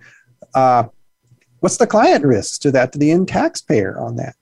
[0.54, 0.84] Uh,
[1.60, 4.36] what's the client risk to that to the end taxpayer on that?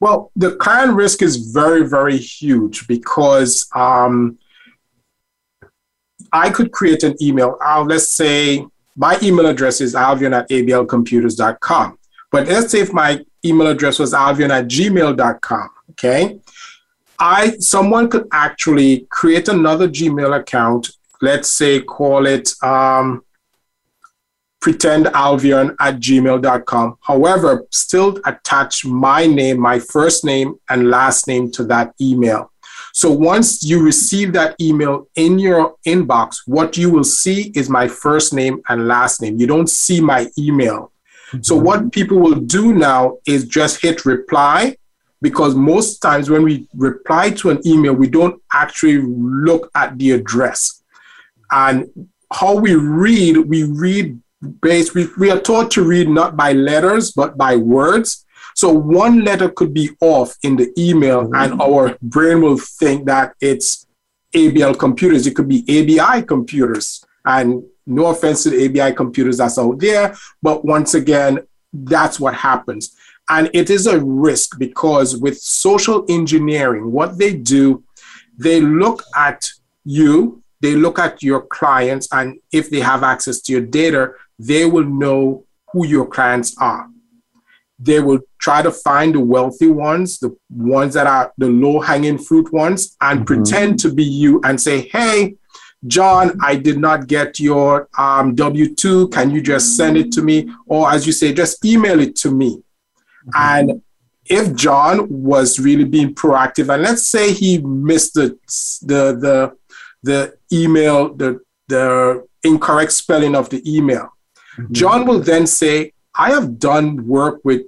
[0.00, 4.38] Well, the client risk is very, very huge because um,
[6.32, 7.56] I could create an email.
[7.64, 11.98] Uh, let's say my email address is alvion at ablcomputers.com.
[12.30, 16.40] But let's say if my email address was alvion at gmail.com, okay?
[17.18, 20.90] I someone could actually create another Gmail account.
[21.22, 23.24] Let's say call it um,
[24.64, 26.96] pretend alvion at gmail.com.
[27.02, 32.50] However, still attach my name, my first name and last name to that email.
[32.94, 37.86] So once you receive that email in your inbox, what you will see is my
[37.86, 39.38] first name and last name.
[39.38, 40.92] You don't see my email.
[41.28, 41.42] Mm-hmm.
[41.42, 44.78] So what people will do now is just hit reply
[45.20, 50.12] because most times when we reply to an email, we don't actually look at the
[50.12, 50.82] address.
[51.50, 54.22] And how we read, we read
[54.60, 58.24] based, we, we are taught to read not by letters, but by words.
[58.54, 61.34] So one letter could be off in the email, mm-hmm.
[61.34, 63.86] and our brain will think that it's
[64.34, 65.26] ABL computers.
[65.26, 67.04] It could be ABI computers.
[67.24, 71.40] And no offense to the ABI computers that's out there, but once again,
[71.72, 72.94] that's what happens.
[73.28, 77.82] And it is a risk because with social engineering, what they do,
[78.36, 79.48] they look at
[79.84, 84.64] you, they look at your clients, and if they have access to your data, they
[84.64, 86.88] will know who your clients are.
[87.78, 92.18] They will try to find the wealthy ones, the ones that are the low hanging
[92.18, 93.26] fruit ones, and mm-hmm.
[93.26, 95.36] pretend to be you and say, hey,
[95.86, 99.08] John, I did not get your um, W 2.
[99.08, 100.48] Can you just send it to me?
[100.66, 102.62] Or as you say, just email it to me.
[103.34, 103.82] And
[104.26, 108.38] if John was really being proactive, and let's say he missed the
[108.82, 109.56] the the,
[110.02, 114.13] the email, the the incorrect spelling of the email, mm-hmm.
[114.72, 117.62] John will then say, "I have done work with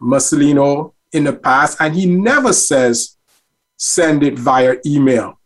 [0.00, 3.16] Marcelino in the past, and he never says
[3.76, 5.38] send it via email."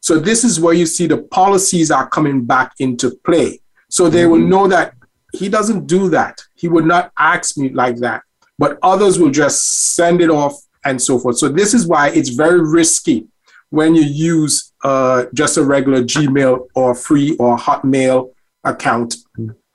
[0.00, 3.60] So this is where you see the policies are coming back into play.
[3.90, 4.30] So they mm-hmm.
[4.30, 4.94] will know that
[5.32, 6.40] he doesn't do that.
[6.54, 8.22] He would not ask me like that
[8.58, 11.38] but others will just send it off and so forth.
[11.38, 13.26] So this is why it's very risky
[13.70, 18.32] when you use uh, just a regular Gmail or free or Hotmail
[18.64, 19.14] account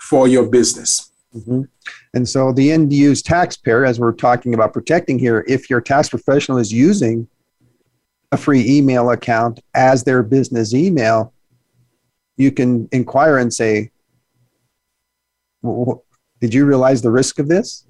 [0.09, 1.11] for your business.
[1.33, 1.61] Mm-hmm.
[2.13, 6.09] And so the end use taxpayer, as we're talking about protecting here, if your tax
[6.09, 7.27] professional is using
[8.31, 11.33] a free email account as their business email,
[12.37, 13.91] you can inquire and say,
[16.41, 17.87] did you realize the risk of this?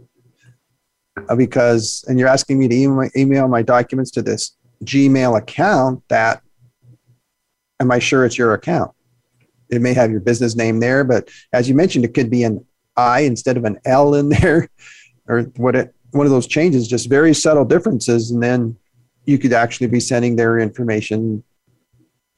[1.30, 6.42] Uh, because, and you're asking me to email my documents to this Gmail account that,
[7.80, 8.92] am I sure it's your account?
[9.76, 12.66] It may have your business name there, but as you mentioned, it could be an
[12.96, 14.70] I instead of an L in there,
[15.28, 18.32] or what it, one of those changes, just very subtle differences.
[18.32, 18.78] And then
[19.26, 21.44] you could actually be sending their information,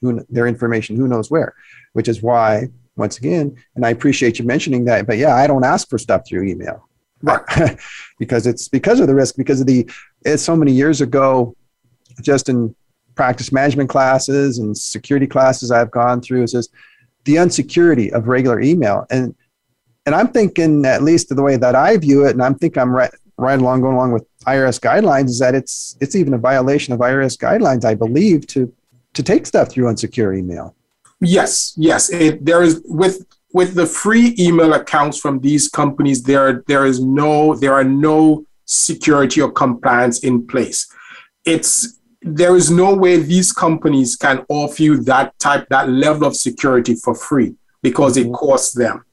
[0.02, 1.54] who, their information, who knows where,
[1.94, 5.66] which is why, once again, and I appreciate you mentioning that, but yeah, I don't
[5.66, 6.88] ask for stuff through email.
[7.22, 7.78] Right.
[8.20, 9.90] because it's because of the risk, because of the,
[10.24, 11.56] it's so many years ago,
[12.22, 12.76] just in
[13.16, 16.72] practice management classes and security classes I've gone through, is just
[17.26, 19.06] the unsecurity of regular email.
[19.10, 19.36] And,
[20.06, 22.92] and I'm thinking, at least the way that I view it, and I'm thinking I'm
[22.92, 26.94] right, right along, going along with IRS guidelines, is that it's, it's even a violation
[26.94, 28.72] of IRS guidelines, I believe, to,
[29.14, 30.76] to take stuff through unsecure email.
[31.22, 32.12] Yes, yes.
[32.12, 37.00] It, there is with with the free email accounts from these companies, there, there is
[37.02, 40.94] no, there are no security or compliance in place.
[41.46, 46.36] It's there is no way these companies can offer you that type, that level of
[46.36, 48.34] security for free because it mm-hmm.
[48.34, 49.06] costs them.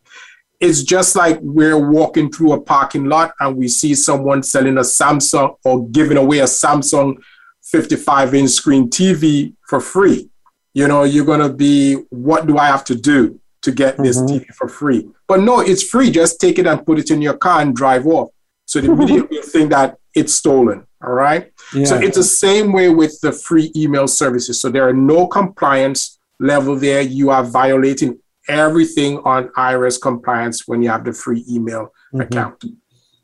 [0.61, 4.83] It's just like we're walking through a parking lot and we see someone selling a
[4.83, 7.17] Samsung or giving away a Samsung
[7.65, 10.31] 55 inch screen TV for free.
[10.73, 13.39] You know, you're going to be, what do I have to do?
[13.63, 14.39] to get this mm-hmm.
[14.39, 15.09] TV for free.
[15.29, 16.11] But no, it's free.
[16.11, 18.31] Just take it and put it in your car and drive off.
[18.67, 20.85] So the media will think that it's stolen.
[21.03, 21.52] All right.
[21.75, 21.85] Yeah.
[21.85, 24.61] So it's the same way with the free email services.
[24.61, 27.01] So there are no compliance level there.
[27.01, 32.21] You are violating everything on IRS compliance when you have the free email mm-hmm.
[32.21, 32.65] account.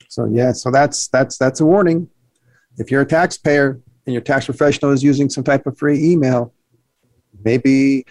[0.08, 2.08] So yeah, so that's that's that's a warning.
[2.78, 6.54] If you're a taxpayer and your tax professional is using some type of free email,
[7.44, 8.04] maybe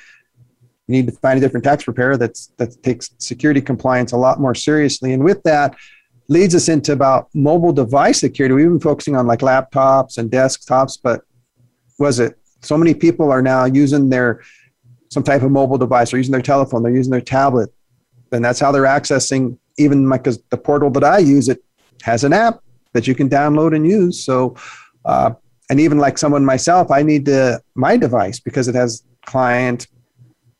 [0.88, 4.40] you need to find a different tax preparer that's that takes security compliance a lot
[4.40, 5.14] more seriously.
[5.14, 5.76] And with that,
[6.30, 8.54] leads us into about mobile device security.
[8.54, 11.22] We've been focusing on like laptops and desktops, but
[12.00, 14.42] was it so many people are now using their
[15.10, 17.74] some type of mobile device, or using their telephone, they're using their tablet,
[18.32, 19.58] and that's how they're accessing.
[19.78, 21.64] Even because the portal that I use, it
[22.02, 22.62] has an app
[22.94, 24.24] that you can download and use.
[24.24, 24.56] So,
[25.06, 25.32] uh,
[25.70, 29.88] and even like someone myself, I need to my device because it has client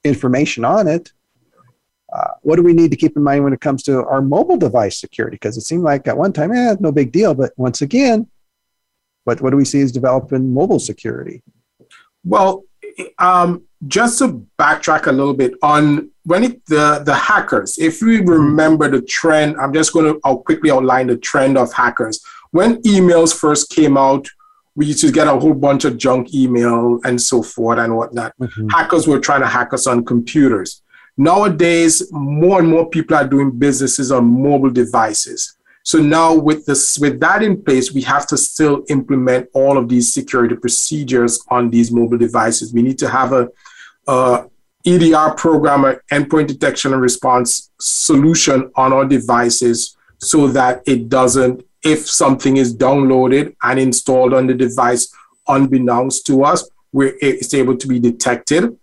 [0.04, 1.12] information on it.
[2.12, 4.58] Uh, what do we need to keep in mind when it comes to our mobile
[4.58, 5.36] device security?
[5.36, 7.34] Because it seemed like at one time, eh, no big deal.
[7.34, 8.28] But once again,
[9.26, 11.44] what, what do we see is developing mobile security?
[12.24, 12.64] Well,
[13.20, 18.22] um, just to backtrack a little bit on when it, the, the hackers, if we
[18.22, 22.24] remember the trend, I'm just going to I'll quickly outline the trend of hackers.
[22.52, 24.28] When emails first came out,
[24.76, 28.34] we used to get a whole bunch of junk email and so forth and whatnot.
[28.40, 28.70] Mm-hmm.
[28.70, 30.82] Hackers were trying to hack us on computers.
[31.18, 35.58] Nowadays, more and more people are doing businesses on mobile devices.
[35.84, 39.88] So now with this, with that in place, we have to still implement all of
[39.88, 42.74] these security procedures on these mobile devices.
[42.74, 43.50] We need to have a,
[44.08, 44.46] a
[44.86, 51.64] EDR program, an endpoint detection and response solution on our devices so that it doesn't
[51.84, 55.14] if something is downloaded and installed on the device
[55.48, 58.78] unbeknownst to us, where it's able to be detected.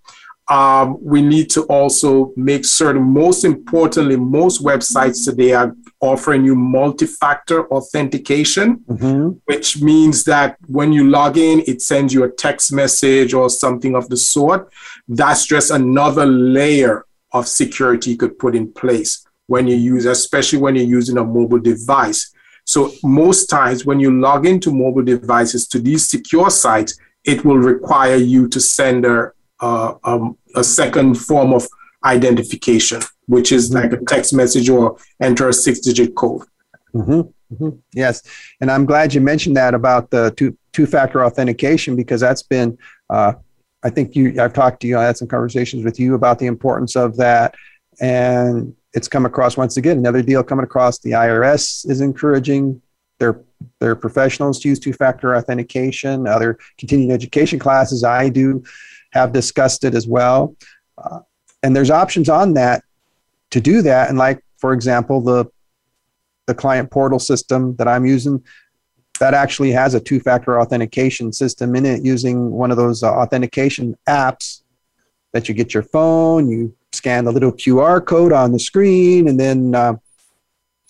[0.48, 6.54] Um, we need to also make certain, most importantly, most websites today are offering you
[6.54, 9.28] multi factor authentication, mm-hmm.
[9.46, 13.94] which means that when you log in, it sends you a text message or something
[13.94, 14.70] of the sort.
[15.08, 20.58] That's just another layer of security you could put in place when you use, especially
[20.58, 22.32] when you're using a mobile device.
[22.66, 27.58] So most times when you log into mobile devices to these secure sites, it will
[27.58, 29.32] require you to send a,
[29.64, 31.66] uh, um, a second form of
[32.04, 36.42] identification, which is like a text message or enter a six digit code.
[36.94, 37.22] Mm-hmm.
[37.54, 37.70] Mm-hmm.
[37.94, 38.22] Yes,
[38.60, 42.76] and I'm glad you mentioned that about the two two factor authentication because that's been.
[43.08, 43.34] Uh,
[43.82, 44.40] I think you.
[44.40, 44.98] I've talked to you.
[44.98, 47.54] I had some conversations with you about the importance of that,
[48.00, 50.98] and it's come across once again another deal coming across.
[50.98, 52.82] The IRS is encouraging
[53.18, 53.40] their
[53.80, 56.26] their professionals to use two factor authentication.
[56.26, 58.62] Other continuing education classes I do
[59.14, 60.54] have discussed it as well,
[60.98, 61.20] uh,
[61.62, 62.84] and there's options on that
[63.50, 64.10] to do that.
[64.10, 65.46] And like for example, the
[66.46, 68.44] the client portal system that I'm using,
[69.18, 73.10] that actually has a two factor authentication system in it using one of those uh,
[73.10, 74.62] authentication apps
[75.32, 79.38] that you get your phone, you scan the little QR code on the screen, and
[79.38, 79.94] then uh,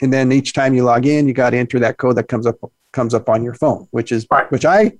[0.02, 2.46] and then each time you log in, you got to enter that code that comes
[2.46, 2.56] up
[2.92, 4.50] comes up on your phone, which is right.
[4.50, 4.92] which I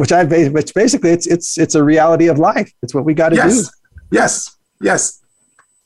[0.00, 2.72] which I which basically it's it's it's a reality of life.
[2.82, 3.64] It's what we got to yes.
[3.64, 3.70] do.
[4.10, 4.56] Yes.
[4.80, 5.20] Yes.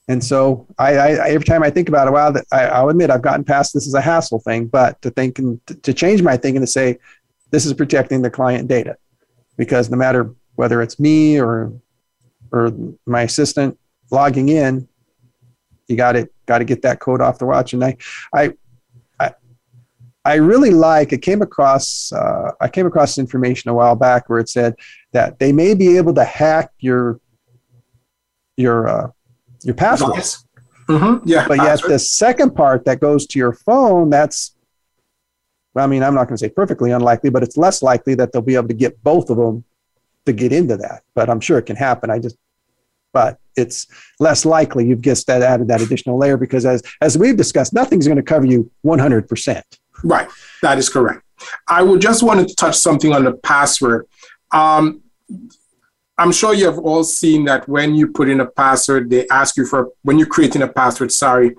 [0.06, 3.10] And so I, I, every time I think about it, wow, that I, will admit
[3.10, 6.36] I've gotten past this is a hassle thing, but to think and to change my
[6.36, 6.98] thinking to say
[7.50, 8.96] this is protecting the client data,
[9.56, 11.72] because no matter whether it's me or
[12.52, 12.72] or
[13.06, 13.76] my assistant
[14.12, 14.86] logging in,
[15.88, 17.72] you got to got to get that code off the watch.
[17.72, 17.96] And I
[18.32, 18.52] I I,
[20.24, 21.12] I really like.
[21.12, 24.74] It came across uh, I came across information a while back where it said
[25.12, 27.20] that they may be able to hack your
[28.56, 29.10] your uh,
[29.62, 30.24] your password.
[30.88, 31.26] Mm-hmm.
[31.28, 31.48] Yeah.
[31.48, 34.54] But yet the second part that goes to your phone, that's,
[35.72, 38.32] well, I mean, I'm not going to say perfectly unlikely, but it's less likely that
[38.32, 39.64] they'll be able to get both of them
[40.26, 41.02] to get into that.
[41.14, 42.10] But I'm sure it can happen.
[42.10, 42.36] I just,
[43.12, 43.86] but it's
[44.18, 48.16] less likely you've just added that additional layer because as as we've discussed, nothing's going
[48.16, 49.62] to cover you 100%.
[50.02, 50.28] Right.
[50.62, 51.22] That is correct.
[51.68, 54.06] I would just want to touch something on the password.
[54.50, 55.02] Um,
[56.16, 59.56] I'm sure you have all seen that when you put in a password, they ask
[59.56, 61.56] you for, when you're creating a password, sorry,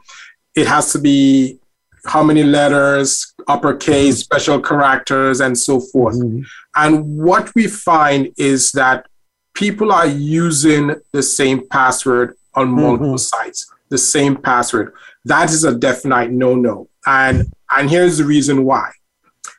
[0.56, 1.60] it has to be
[2.06, 6.16] how many letters, uppercase, special characters, and so forth.
[6.16, 6.44] Mm-hmm.
[6.76, 9.08] And what we find is that
[9.54, 12.82] people are using the same password on mm-hmm.
[12.82, 13.18] multiple mm-hmm.
[13.18, 14.94] sites, the same password.
[15.26, 16.88] That is a definite no no.
[17.06, 18.92] And, and here's the reason why.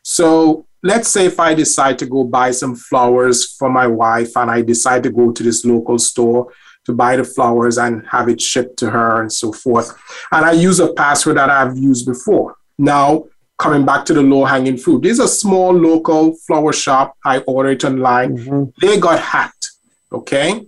[0.02, 4.50] So let's say if I decide to go buy some flowers for my wife and
[4.50, 6.52] I decide to go to this local store
[6.84, 9.98] to buy the flowers and have it shipped to her and so forth.
[10.30, 12.56] And I use a password that I've used before.
[12.78, 13.24] Now,
[13.58, 17.16] coming back to the low hanging fruit, there's a small local flower shop.
[17.24, 18.38] I order it online.
[18.38, 18.64] Mm-hmm.
[18.80, 19.72] They got hacked.
[20.12, 20.66] Okay.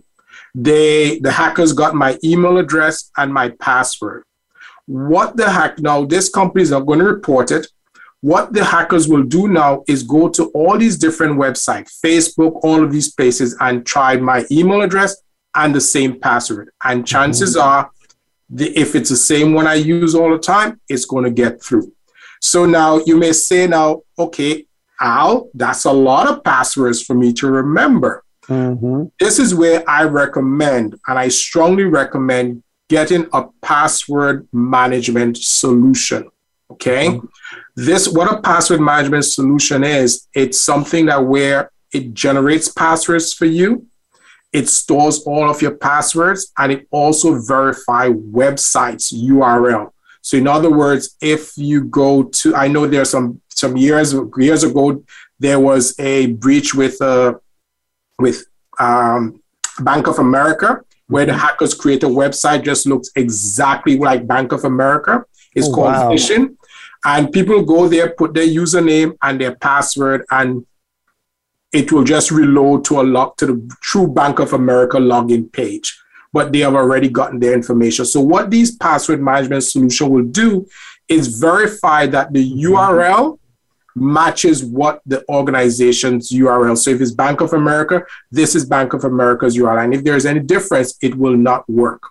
[0.55, 4.25] They, the hackers got my email address and my password.
[4.89, 5.79] What the heck?
[5.79, 7.69] Now, this company is not going to report it
[8.21, 12.83] what the hackers will do now is go to all these different websites, Facebook, all
[12.83, 15.23] of these places, and try my email address
[15.55, 16.71] and the same password.
[16.83, 17.69] And chances mm-hmm.
[17.69, 17.91] are,
[18.51, 21.63] the, if it's the same one I use all the time, it's going to get
[21.63, 21.93] through.
[22.41, 24.67] So now you may say, now, okay,
[25.01, 28.25] Al, that's a lot of passwords for me to remember.
[28.49, 29.05] Mm-hmm.
[29.21, 36.31] This is where I recommend, and I strongly recommend getting a password management solution.
[36.71, 37.09] Okay.
[37.09, 37.27] Mm-hmm.
[37.77, 43.47] This, what a password management solution is, it's something that where it generates passwords for
[43.47, 43.87] you,
[44.53, 49.93] it stores all of your passwords, and it also verify websites URL.
[50.23, 54.63] So in other words, if you go to, I know there's some some years years
[54.63, 55.03] ago
[55.39, 57.35] there was a breach with uh,
[58.19, 58.45] with
[58.79, 59.43] um,
[59.81, 61.41] Bank of America where the mm-hmm.
[61.41, 65.25] hackers create a website just looks exactly like Bank of America.
[65.55, 66.11] It's oh, called wow.
[66.11, 66.57] phishing.
[67.05, 70.67] And people go there, put their username and their password, and
[71.73, 75.99] it will just reload to a log to the true Bank of America login page.
[76.33, 78.05] But they have already gotten their information.
[78.05, 80.67] So what these password management solution will do
[81.09, 83.39] is verify that the URL
[84.01, 86.77] matches what the organization's URL.
[86.77, 89.85] So if it's Bank of America, this is Bank of America's URL.
[89.85, 92.03] And if there's any difference, it will not work.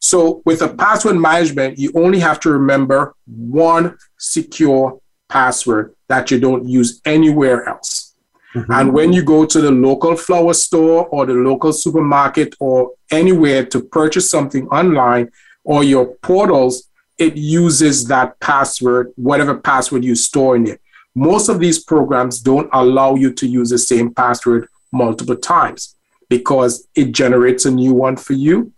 [0.00, 6.40] So with a password management, you only have to remember one secure password that you
[6.40, 8.14] don't use anywhere else.
[8.54, 8.72] Mm-hmm.
[8.72, 13.64] And when you go to the local flower store or the local supermarket or anywhere
[13.66, 15.30] to purchase something online
[15.64, 20.80] or your portals, it uses that password, whatever password you store in it.
[21.14, 25.96] Most of these programs don't allow you to use the same password multiple times
[26.28, 28.72] because it generates a new one for you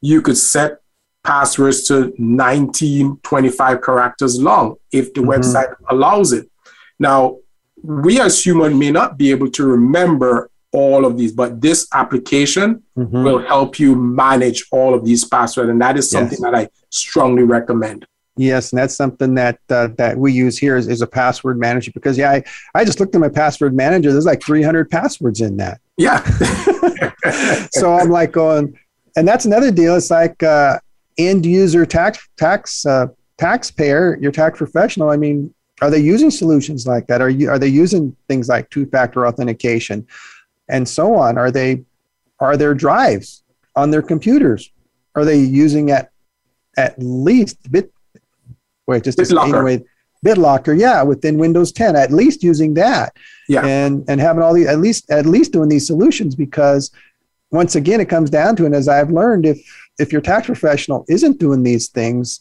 [0.00, 0.80] you could set
[1.24, 5.30] passwords to 19, 25 characters long if the mm-hmm.
[5.30, 6.48] website allows it.
[6.98, 7.38] Now,
[7.82, 12.82] we as human may not be able to remember all of these, but this application
[12.96, 13.24] mm-hmm.
[13.24, 15.70] will help you manage all of these passwords.
[15.70, 16.42] And that is something yes.
[16.42, 18.06] that I strongly recommend.
[18.38, 21.90] Yes, and that's something that uh, that we use here is, is a password manager
[21.92, 24.12] because yeah, I, I just looked at my password manager.
[24.12, 25.80] There's like 300 passwords in that.
[25.96, 26.22] Yeah.
[27.72, 28.78] so I'm like going,
[29.16, 29.96] and that's another deal.
[29.96, 30.78] It's like uh,
[31.18, 33.08] end user tax tax uh,
[33.38, 35.10] taxpayer, your tax professional.
[35.10, 37.20] I mean, are they using solutions like that?
[37.20, 40.06] Are you are they using things like two factor authentication,
[40.68, 41.38] and so on?
[41.38, 41.84] Are they
[42.38, 43.42] are there drives
[43.74, 44.70] on their computers?
[45.16, 46.12] Are they using at
[46.76, 47.92] at least bit
[48.88, 49.54] wait just BitLocker.
[49.54, 49.84] anyway
[50.26, 53.14] BitLocker, yeah, within Windows 10, at least using that,
[53.48, 53.64] Yeah.
[53.64, 56.90] and and having all the at least at least doing these solutions because
[57.52, 59.58] once again it comes down to and as I've learned if
[60.00, 62.40] if your tax professional isn't doing these things,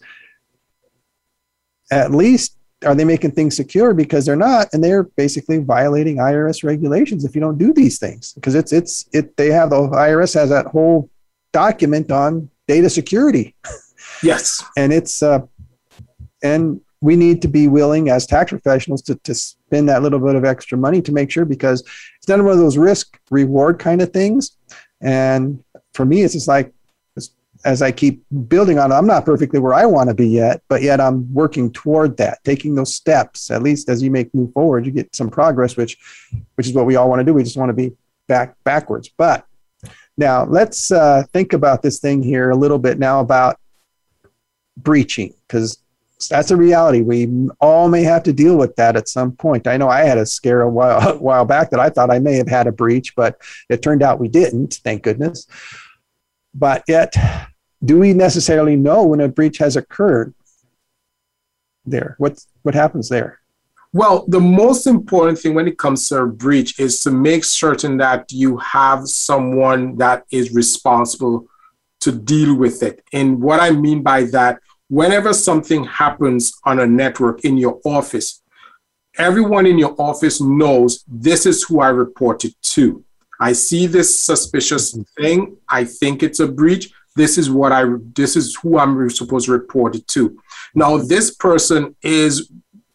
[1.91, 6.63] at least are they making things secure because they're not and they're basically violating IRS
[6.63, 10.33] regulations if you don't do these things because it's it's it they have the IRS
[10.33, 11.09] has that whole
[11.53, 13.55] document on data security
[14.23, 14.63] Yes.
[14.77, 15.39] and it's uh,
[16.43, 20.35] and we need to be willing as tax professionals to, to spend that little bit
[20.35, 21.81] of extra money to make sure because
[22.17, 24.57] it's not one of those risk reward kind of things.
[25.01, 25.63] And
[25.93, 26.71] for me it's just like
[27.65, 30.61] as- i keep building on it i'm not perfectly where i want to be yet
[30.69, 33.49] but yet i'm working toward that taking those steps.
[33.49, 35.97] At least as you make move forward you get some progress which
[36.55, 37.33] which is what we all want to do.
[37.33, 37.95] We just want to be
[38.27, 39.09] back backwards.
[39.09, 39.45] But
[40.17, 43.59] now let's uh, think about this thing here a little bit now about
[44.75, 45.79] breaching because
[46.29, 47.01] that's a reality.
[47.01, 49.67] We all may have to deal with that at some point.
[49.67, 52.19] I know I had a scare a while, a while back that I thought I
[52.19, 53.39] may have had a breach, but
[53.69, 55.47] it turned out we didn't, thank goodness.
[56.53, 57.13] But yet,
[57.85, 60.33] do we necessarily know when a breach has occurred
[61.85, 62.15] there?
[62.17, 63.39] What, what happens there?
[63.93, 67.97] Well, the most important thing when it comes to a breach is to make certain
[67.97, 71.47] that you have someone that is responsible
[72.01, 73.03] to deal with it.
[73.13, 74.59] And what I mean by that,
[74.89, 78.41] whenever something happens on a network in your office,
[79.17, 83.03] everyone in your office knows this is who I reported to.
[83.39, 85.57] I see this suspicious thing.
[85.69, 86.91] I think it's a breach.
[87.15, 87.85] This is what I
[88.15, 90.39] this is who I'm supposed to report it to.
[90.75, 92.51] Now, this person is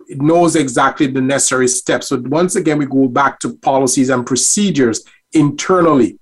[0.08, 2.08] knows exactly the necessary steps.
[2.08, 6.18] So once again, we go back to policies and procedures internally.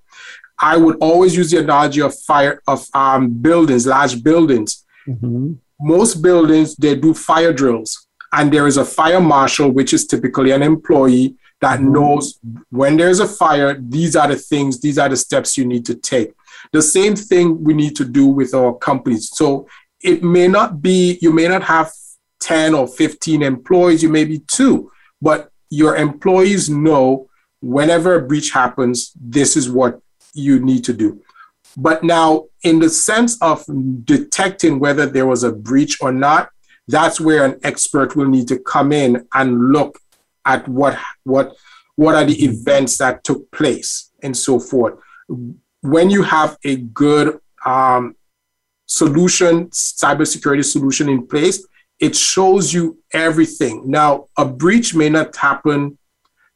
[0.58, 4.84] I would always use the analogy of fire of um, buildings, large buildings.
[5.10, 5.58] Mhm.
[5.80, 10.50] Most buildings they do fire drills, and there is a fire marshal, which is typically
[10.52, 11.92] an employee that Mhm.
[11.92, 12.38] knows
[12.70, 13.78] when there's a fire.
[13.80, 14.80] These are the things.
[14.80, 16.32] These are the steps you need to take.
[16.72, 19.30] The same thing we need to do with our companies.
[19.32, 19.66] So
[20.02, 21.90] it may not be you may not have
[22.40, 24.90] 10 or 15 employees, you may be two,
[25.20, 27.28] but your employees know
[27.60, 30.00] whenever a breach happens, this is what
[30.32, 31.20] you need to do.
[31.76, 33.64] But now, in the sense of
[34.04, 36.50] detecting whether there was a breach or not,
[36.88, 39.98] that's where an expert will need to come in and look
[40.44, 41.54] at what what
[41.96, 44.94] what are the events that took place and so forth.
[45.82, 48.16] When you have a good um,
[48.86, 51.66] solution, cybersecurity solution in place,
[52.00, 53.82] it shows you everything.
[53.88, 55.98] Now, a breach may not happen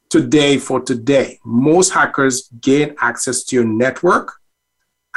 [0.09, 1.39] today for today.
[1.45, 4.33] Most hackers gain access to your network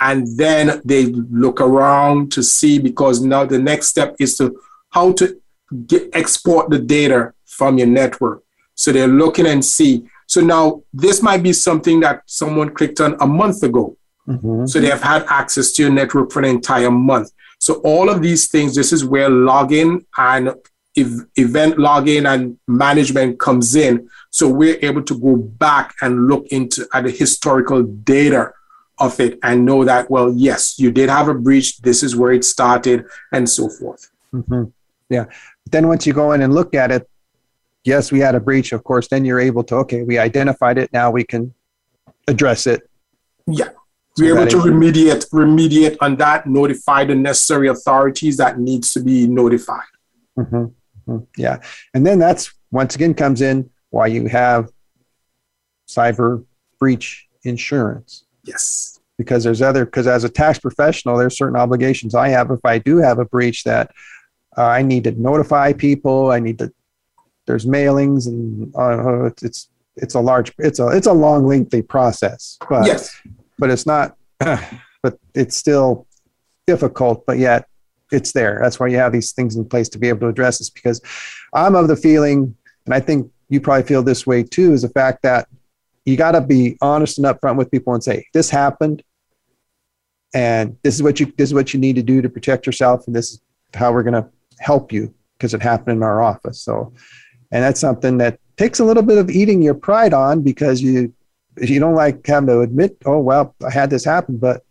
[0.01, 5.13] and then they look around to see because now the next step is to how
[5.13, 5.41] to
[5.87, 8.43] get, export the data from your network.
[8.75, 10.05] So they're looking and see.
[10.27, 13.97] So now this might be something that someone clicked on a month ago.
[14.29, 14.69] Mhm.
[14.69, 17.31] So they have had access to your network for an entire month.
[17.59, 20.55] So all of these things, this is where logging and
[20.97, 24.09] ev- event logging and management comes in.
[24.31, 28.53] So we're able to go back and look into at the historical data
[29.01, 31.79] of it and know that, well, yes, you did have a breach.
[31.79, 34.11] This is where it started and so forth.
[34.35, 34.73] Mhm.
[35.09, 35.25] Yeah.
[35.65, 37.09] But then once you go in and look at it,
[37.85, 40.93] yes, we had a breach, of course, then you're able to, okay, we identified it.
[40.93, 41.55] Now we can
[42.27, 42.89] address it.
[43.47, 43.71] Yeah.
[44.17, 49.01] So We're able to remediate, remediate on that, notify the necessary authorities that needs to
[49.01, 49.87] be notified.
[50.37, 50.73] Mhm.
[51.07, 51.27] Mhm.
[51.37, 51.61] Yeah.
[51.95, 54.71] And then that's once again comes in why you have
[55.89, 56.45] cyber
[56.79, 59.01] breach insurance Yes.
[59.17, 62.79] because there's other because as a tax professional there's certain obligations i have if i
[62.79, 63.91] do have a breach that
[64.57, 66.73] uh, i need to notify people i need to
[67.47, 71.83] there's mailings and uh, it's, it's it's a large it's a it's a long lengthy
[71.83, 73.21] process but yes.
[73.59, 76.07] but it's not but it's still
[76.67, 77.69] difficult but yet
[78.13, 80.59] it's there that's why you have these things in place to be able to address
[80.59, 81.01] this because
[81.55, 82.55] i'm of the feeling
[82.87, 85.49] and i think you probably feel this way too is the fact that
[86.09, 89.03] you got to be honest and upfront with people and say this happened
[90.35, 93.07] and this is what you this is what you need to do to protect yourself
[93.07, 93.41] and this is
[93.75, 94.29] how we're going to
[94.59, 96.61] help you because it happened in our office.
[96.61, 96.93] So,
[97.53, 101.15] and that's something that takes a little bit of eating your pride on because you
[101.61, 104.37] you don't like having to admit, oh well, I had this happen.
[104.37, 104.63] But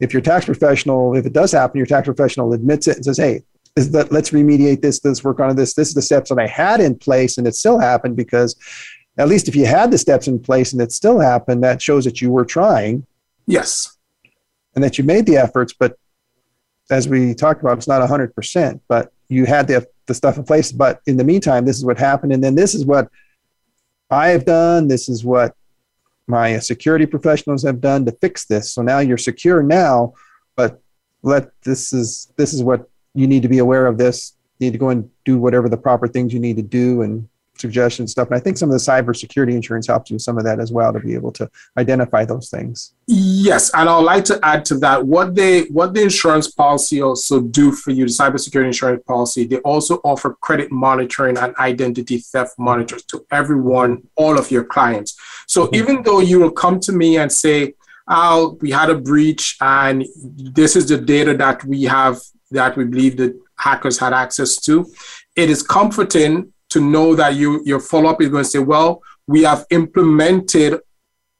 [0.00, 3.18] if your tax professional, if it does happen, your tax professional admits it and says,
[3.18, 3.42] hey,
[3.76, 5.74] is that let's remediate this, let's work on this.
[5.74, 8.56] This is the steps that I had in place, and it still happened because
[9.20, 12.06] at least if you had the steps in place and it still happened, that shows
[12.06, 13.06] that you were trying.
[13.46, 13.98] Yes.
[14.74, 15.98] And that you made the efforts, but
[16.90, 20.72] as we talked about, it's not 100%, but you had the, the stuff in place.
[20.72, 22.32] But in the meantime, this is what happened.
[22.32, 23.10] And then this is what
[24.10, 24.88] I have done.
[24.88, 25.54] This is what
[26.26, 28.72] my security professionals have done to fix this.
[28.72, 30.14] So now you're secure now,
[30.56, 30.80] but
[31.22, 34.32] let this is this is what you need to be aware of this.
[34.58, 37.28] You need to go and do whatever the proper things you need to do and
[37.60, 38.28] suggestions stuff.
[38.28, 40.92] And I think some of the cybersecurity insurance helps you some of that as well
[40.92, 42.94] to be able to identify those things.
[43.06, 47.40] Yes, and I'd like to add to that what they what the insurance policy also
[47.40, 49.44] do for you, the cybersecurity insurance policy.
[49.46, 55.18] They also offer credit monitoring and identity theft monitors to everyone, all of your clients.
[55.46, 55.74] So mm-hmm.
[55.74, 57.74] even though you will come to me and say,
[58.08, 60.06] "Oh, we had a breach, and
[60.56, 64.86] this is the data that we have that we believe that hackers had access to,"
[65.36, 69.42] it is comforting to know that you your follow-up is going to say, well, we
[69.42, 70.80] have implemented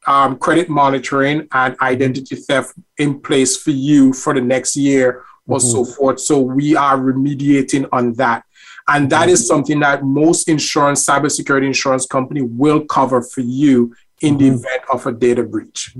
[0.07, 5.59] um, credit monitoring and identity theft in place for you for the next year or
[5.59, 5.69] mm-hmm.
[5.69, 6.21] so forth.
[6.21, 8.45] So we are remediating on that.
[8.89, 14.37] And that is something that most insurance, cybersecurity insurance company will cover for you in
[14.37, 14.57] the mm-hmm.
[14.57, 15.97] event of a data breach.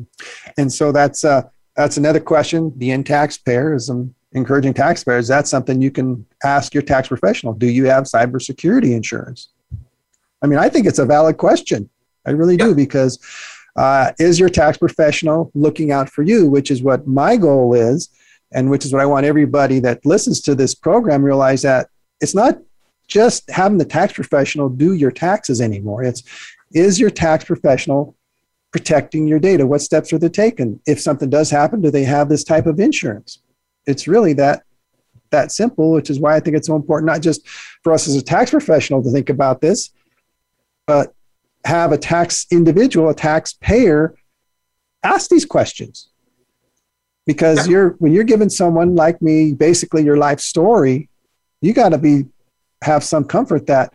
[0.57, 1.49] And so that's uh,
[1.81, 2.73] that's another question.
[2.77, 7.55] The end taxpayer is um, encouraging taxpayers, that's something you can ask your tax professional.
[7.55, 9.49] Do you have cybersecurity insurance?
[10.43, 11.89] I mean, I think it's a valid question.
[12.27, 13.19] I really do because
[13.77, 18.11] uh, is your tax professional looking out for you, which is what my goal is,
[18.53, 21.89] and which is what I want everybody that listens to this program realize that
[22.21, 22.59] it's not
[23.07, 26.05] just having the tax professional do your taxes anymore.
[26.05, 26.23] It's
[26.73, 28.15] is your tax professional
[28.73, 29.67] protecting your data?
[29.67, 30.81] What steps are they taking?
[30.87, 33.41] If something does happen, do they have this type of insurance?
[33.87, 34.63] it's really that
[35.31, 37.49] that simple, which is why I think it's so important, not just
[37.85, 39.91] for us as a tax professional to think about this,
[40.89, 41.15] but
[41.65, 44.17] have a tax individual, a taxpayer,
[45.05, 46.09] ask these questions.
[47.27, 51.09] Because you're when you're giving someone like me basically your life story,
[51.61, 52.25] you got to be
[52.83, 53.95] have some comfort that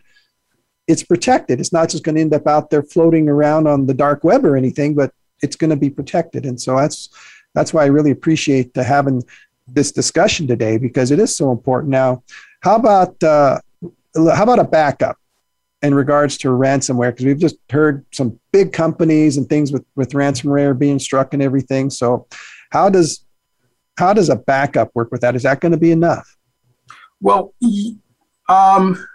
[0.86, 1.60] it's protected.
[1.60, 4.44] It's not just going to end up out there floating around on the dark web
[4.44, 5.12] or anything, but
[5.42, 6.46] it's going to be protected.
[6.46, 7.08] And so that's
[7.54, 9.22] that's why I really appreciate the having
[9.66, 11.90] this discussion today because it is so important.
[11.90, 12.22] Now,
[12.60, 13.60] how about uh,
[14.14, 15.16] how about a backup
[15.82, 17.10] in regards to ransomware?
[17.10, 21.42] Because we've just heard some big companies and things with with ransomware being struck and
[21.42, 21.90] everything.
[21.90, 22.26] So,
[22.70, 23.24] how does
[23.98, 25.34] how does a backup work with that?
[25.34, 26.36] Is that going to be enough?
[27.20, 27.54] Well,
[28.48, 29.06] um,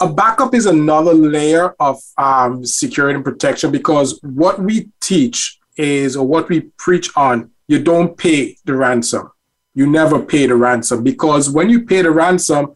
[0.00, 6.16] a backup is another layer of um, security and protection because what we teach is,
[6.16, 9.30] or what we preach on, you don't pay the ransom
[9.76, 12.74] you never pay the ransom because when you pay the ransom,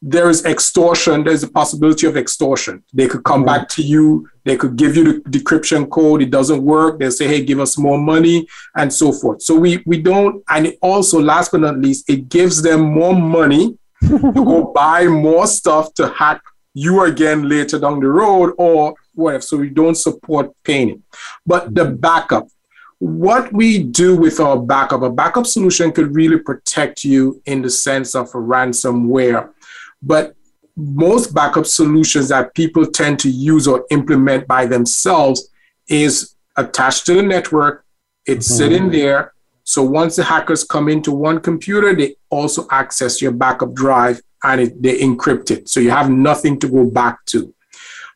[0.00, 1.24] there is extortion.
[1.24, 2.84] There's a possibility of extortion.
[2.94, 3.62] They could come mm-hmm.
[3.62, 4.28] back to you.
[4.44, 6.22] They could give you the decryption code.
[6.22, 6.98] It doesn't work.
[6.98, 8.46] They'll say, "Hey, give us more money,"
[8.76, 9.42] and so forth.
[9.42, 10.44] So we we don't.
[10.48, 13.76] And also, last but not least, it gives them more money
[14.08, 16.40] to go buy more stuff to hack
[16.76, 19.40] you again later down the road or whatever.
[19.40, 21.02] So we don't support paying.
[21.46, 22.48] But the backup,
[22.98, 27.70] what we do with our backup, a backup solution could really protect you in the
[27.70, 29.48] sense of a ransomware.
[30.02, 30.36] But
[30.76, 35.48] most backup solutions that people tend to use or implement by themselves
[35.88, 37.86] is attached to the network.
[38.26, 38.56] It's mm-hmm.
[38.56, 39.32] sitting there.
[39.64, 44.60] So once the hackers come into one computer, they also access your backup drive and
[44.60, 45.68] it, they encrypt it.
[45.68, 47.54] So you have nothing to go back to.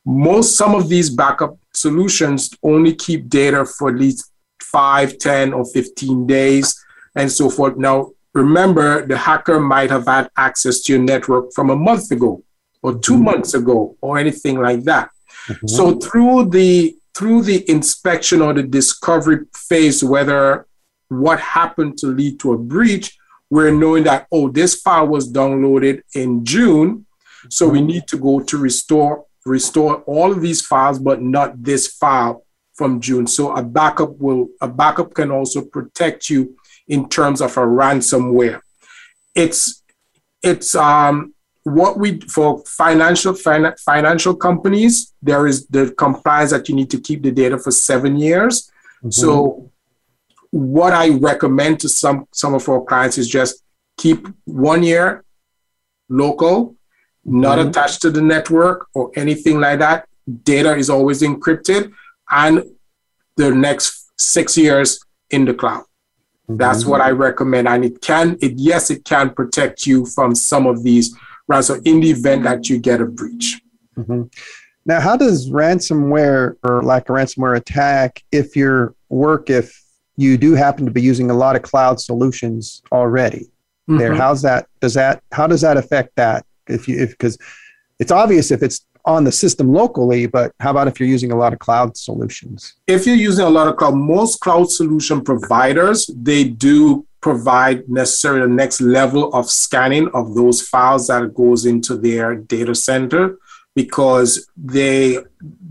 [0.04, 4.30] Most, some of these backup solutions only keep data for at least
[4.62, 6.82] five, 10, or 15 days,
[7.14, 7.76] and so forth.
[7.76, 12.42] Now, remember, the hacker might have had access to your network from a month ago,
[12.82, 13.24] or 2 mm-hmm.
[13.24, 15.10] months ago, or anything like that.
[15.46, 15.66] Mm-hmm.
[15.66, 20.66] So through the through the inspection or the discovery phase, whether
[21.08, 23.18] what happened to lead to a breach,
[23.50, 27.06] we're knowing that oh, this file was downloaded in June,
[27.48, 27.86] so we mm-hmm.
[27.88, 32.44] need to go to restore restore all of these files, but not this file
[32.74, 33.26] from June.
[33.26, 36.56] So a backup will a backup can also protect you
[36.88, 38.60] in terms of a ransomware.
[39.34, 39.82] It's
[40.42, 41.34] it's um
[41.64, 47.00] what we for financial fin- financial companies there is the compliance that you need to
[47.00, 48.70] keep the data for seven years.
[48.98, 49.10] Mm-hmm.
[49.10, 49.69] So
[50.50, 53.62] what I recommend to some some of our clients is just
[53.96, 55.24] keep one year
[56.08, 56.76] local,
[57.24, 57.68] not mm-hmm.
[57.68, 60.08] attached to the network or anything like that.
[60.42, 61.92] Data is always encrypted
[62.30, 62.64] and
[63.36, 65.84] the next six years in the cloud.
[66.48, 66.56] Mm-hmm.
[66.56, 67.68] That's what I recommend.
[67.68, 71.16] And it can, it yes, it can protect you from some of these
[71.48, 73.60] ransom in the event that you get a breach.
[73.96, 74.24] Mm-hmm.
[74.86, 79.80] Now, how does ransomware or like a ransomware attack if your work if
[80.20, 83.44] you do happen to be using a lot of cloud solutions already
[83.88, 83.98] mm-hmm.
[83.98, 87.38] there how's that does that how does that affect that if you if because
[87.98, 91.36] it's obvious if it's on the system locally but how about if you're using a
[91.36, 96.10] lot of cloud solutions if you're using a lot of cloud most cloud solution providers
[96.14, 101.96] they do provide necessarily the next level of scanning of those files that goes into
[101.96, 103.38] their data center
[103.74, 105.18] because they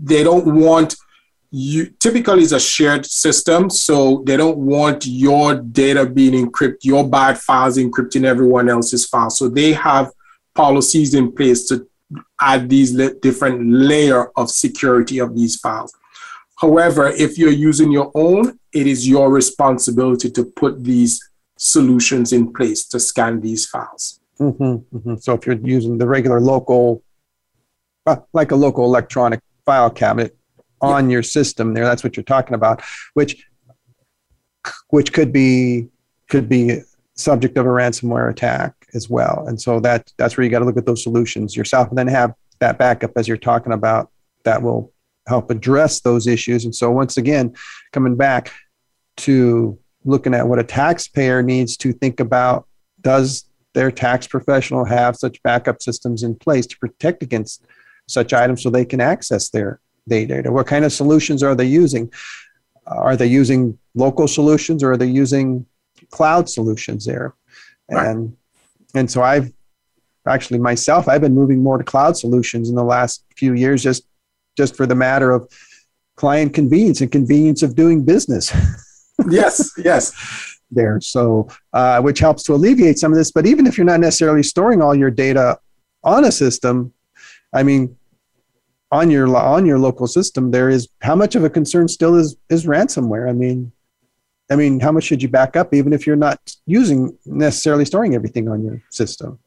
[0.02, 0.96] they don't want
[1.50, 7.08] you typically it's a shared system so they don't want your data being encrypted your
[7.08, 9.36] bad files encrypting everyone else's files.
[9.36, 10.12] So they have
[10.54, 11.88] policies in place to
[12.40, 15.92] add these different layer of security of these files.
[16.56, 21.20] However if you're using your own it is your responsibility to put these
[21.58, 24.20] solutions in place to scan these files.
[24.38, 25.16] Mm-hmm, mm-hmm.
[25.16, 27.02] so if you're using the regular local
[28.06, 30.36] uh, like a local electronic file cabinet
[30.80, 31.14] on yeah.
[31.14, 32.82] your system there that's what you're talking about
[33.14, 33.46] which
[34.88, 35.88] which could be
[36.28, 36.80] could be
[37.14, 40.64] subject of a ransomware attack as well and so that that's where you got to
[40.64, 44.10] look at those solutions yourself and then have that backup as you're talking about
[44.44, 44.92] that will
[45.26, 47.54] help address those issues and so once again
[47.92, 48.52] coming back
[49.16, 52.66] to looking at what a taxpayer needs to think about
[53.02, 57.64] does their tax professional have such backup systems in place to protect against
[58.08, 60.50] such items so they can access their data?
[60.50, 62.12] What kind of solutions are they using?
[62.86, 65.66] Are they using local solutions or are they using
[66.10, 67.34] cloud solutions there?
[67.90, 68.08] Right.
[68.08, 68.36] And
[68.94, 69.52] and so I've
[70.26, 74.04] actually myself I've been moving more to cloud solutions in the last few years just
[74.56, 75.50] just for the matter of
[76.16, 78.52] client convenience and convenience of doing business.
[79.30, 80.12] yes, yes.
[80.72, 83.32] There, so uh, which helps to alleviate some of this.
[83.32, 85.58] But even if you're not necessarily storing all your data
[86.04, 86.92] on a system,
[87.52, 87.96] I mean,
[88.90, 92.36] on your on your local system there is how much of a concern still is
[92.48, 93.70] is ransomware i mean
[94.50, 98.14] i mean how much should you back up even if you're not using necessarily storing
[98.14, 99.38] everything on your system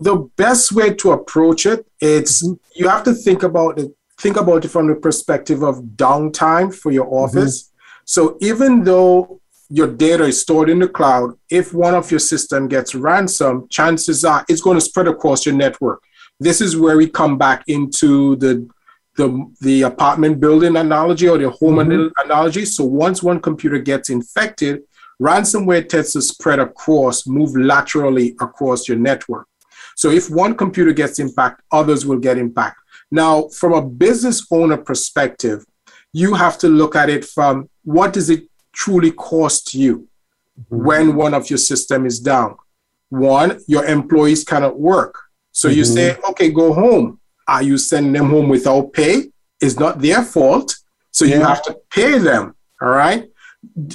[0.00, 2.54] the best way to approach it it's mm-hmm.
[2.74, 6.92] you have to think about it think about it from the perspective of downtime for
[6.92, 7.24] your mm-hmm.
[7.24, 8.00] office mm-hmm.
[8.04, 12.68] so even though your data is stored in the cloud if one of your system
[12.68, 16.02] gets ransom chances are it's going to spread across your network
[16.40, 18.68] this is where we come back into the
[19.18, 22.08] the, the apartment building analogy or the home mm-hmm.
[22.24, 22.64] analogy.
[22.64, 24.82] So once one computer gets infected,
[25.20, 29.48] ransomware tends to spread across, move laterally across your network.
[29.96, 32.84] So if one computer gets impacted, others will get impacted.
[33.10, 35.66] Now, from a business owner perspective,
[36.12, 40.06] you have to look at it from what does it truly cost you
[40.60, 40.84] mm-hmm.
[40.84, 42.56] when one of your system is down?
[43.08, 45.18] One, your employees cannot work.
[45.58, 45.78] So mm-hmm.
[45.78, 47.18] you say, okay, go home.
[47.48, 49.24] Are you sending them home without pay?
[49.60, 50.72] It's not their fault.
[51.10, 51.38] So yeah.
[51.38, 52.54] you have to pay them.
[52.80, 53.28] All right.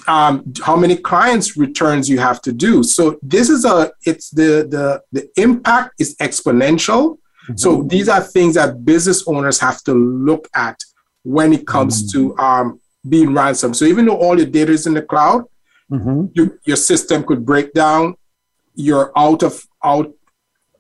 [0.06, 2.84] Um, how many clients returns you have to do.
[2.84, 7.04] So this is a it's the the the impact is exponential.
[7.14, 7.56] Mm-hmm.
[7.56, 10.84] So these are things that business owners have to look at
[11.24, 12.36] when it comes mm-hmm.
[12.36, 13.74] to um, being ransom.
[13.74, 15.46] So even though all your data is in the cloud,
[15.90, 16.26] mm-hmm.
[16.34, 18.16] you, your system could break down.
[18.76, 20.12] You're out of out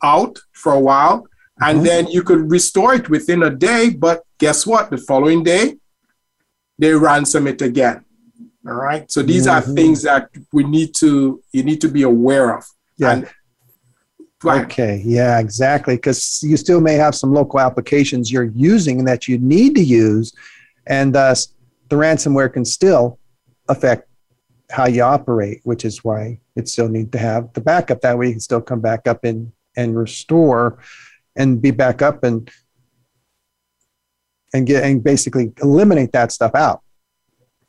[0.03, 1.25] out for a while,
[1.59, 1.85] and mm-hmm.
[1.85, 3.89] then you could restore it within a day.
[3.89, 4.89] But guess what?
[4.89, 5.77] The following day,
[6.77, 8.05] they ransom it again.
[8.67, 9.09] All right.
[9.11, 9.71] So these mm-hmm.
[9.71, 12.65] are things that we need to you need to be aware of.
[12.97, 13.11] Yeah.
[13.13, 13.29] And,
[14.45, 15.95] Okay, yeah, exactly.
[15.95, 20.33] Because you still may have some local applications you're using that you need to use,
[20.85, 21.53] and thus
[21.89, 23.19] the ransomware can still
[23.69, 24.09] affect
[24.69, 28.01] how you operate, which is why it still need to have the backup.
[28.01, 30.79] That way, you can still come back up and and restore
[31.35, 32.49] and be back up and
[34.53, 36.81] and get and basically eliminate that stuff out.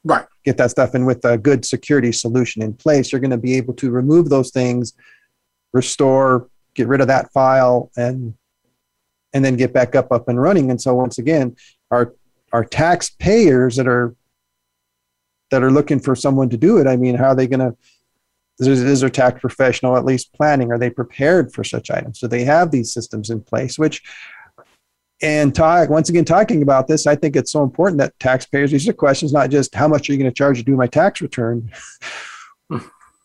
[0.05, 0.27] Right.
[0.45, 3.11] Get that stuff in with a good security solution in place.
[3.11, 4.93] You're going to be able to remove those things
[5.73, 8.35] restore get rid of that file and
[9.33, 10.71] and then get back up up and running.
[10.71, 11.57] And so once again
[11.91, 12.15] our
[12.53, 14.15] our taxpayers that are
[15.51, 17.77] that are looking for someone to do it i mean how are they going to
[18.61, 20.71] is, is their tax professional at least planning?
[20.71, 22.21] Are they prepared for such items?
[22.21, 23.79] Do they have these systems in place?
[23.79, 24.03] Which,
[25.23, 28.71] and talk once again talking about this, I think it's so important that taxpayers.
[28.71, 30.87] These are questions not just how much are you going to charge to do my
[30.87, 31.71] tax return.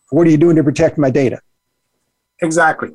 [0.09, 1.39] what are you doing to protect my data?
[2.41, 2.89] Exactly.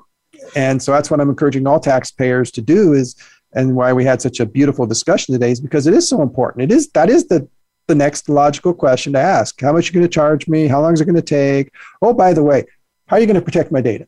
[0.57, 3.17] And so that's what I'm encouraging all taxpayers to do is,
[3.53, 6.65] and why we had such a beautiful discussion today is because it is so important.
[6.65, 7.49] It is that is the
[7.87, 9.61] the next logical question to ask.
[9.61, 10.67] How much are you going to charge me?
[10.67, 11.73] How long is it going to take?
[12.01, 12.65] Oh, by the way,
[13.07, 14.07] how are you going to protect my data?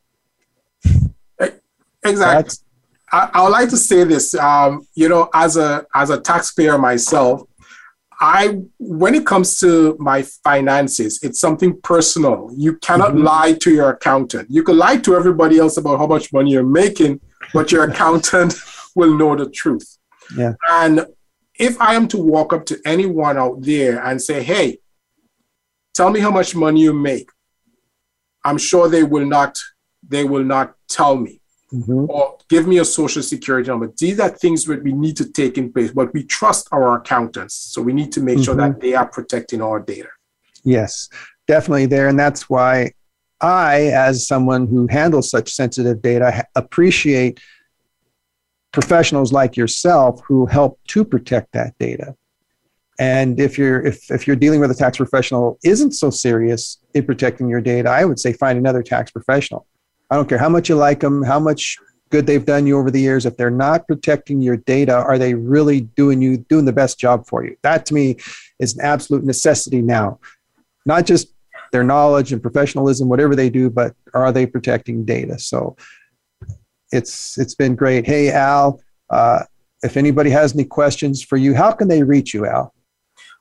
[2.04, 2.56] Exactly.
[3.12, 4.34] I, I, would like to say this.
[4.34, 7.42] Um, you know, as a as a taxpayer myself,
[8.20, 12.50] I when it comes to my finances, it's something personal.
[12.56, 13.24] You cannot mm-hmm.
[13.24, 14.50] lie to your accountant.
[14.50, 17.20] You can lie to everybody else about how much money you're making,
[17.52, 18.54] but your accountant
[18.94, 19.98] will know the truth.
[20.36, 20.54] Yeah.
[20.68, 21.06] And
[21.58, 24.78] if I am to walk up to anyone out there and say, "Hey,
[25.94, 27.30] tell me how much money you make,"
[28.44, 29.58] I'm sure they will not.
[30.08, 31.40] They will not tell me
[31.72, 32.06] mm-hmm.
[32.08, 33.92] or give me a social security number.
[33.98, 37.54] These are things that we need to take in place, but we trust our accountants.
[37.54, 38.44] So we need to make mm-hmm.
[38.44, 38.80] sure that mm-hmm.
[38.80, 40.08] they are protecting our data.
[40.64, 41.08] Yes,
[41.46, 42.08] definitely there.
[42.08, 42.92] And that's why
[43.40, 47.40] I, as someone who handles such sensitive data, appreciate
[48.76, 52.14] professionals like yourself who help to protect that data.
[52.98, 57.06] And if you're if, if you're dealing with a tax professional isn't so serious in
[57.06, 59.66] protecting your data, I would say find another tax professional.
[60.10, 61.78] I don't care how much you like them, how much
[62.10, 63.24] good they've done you over the years.
[63.24, 67.26] If they're not protecting your data, are they really doing you doing the best job
[67.26, 67.56] for you?
[67.62, 68.18] That to me
[68.58, 70.20] is an absolute necessity now.
[70.84, 71.32] Not just
[71.72, 75.38] their knowledge and professionalism, whatever they do, but are they protecting data?
[75.38, 75.78] So
[76.92, 78.06] it's it's been great.
[78.06, 78.80] Hey Al,
[79.10, 79.40] uh,
[79.82, 82.72] if anybody has any questions for you, how can they reach you, Al?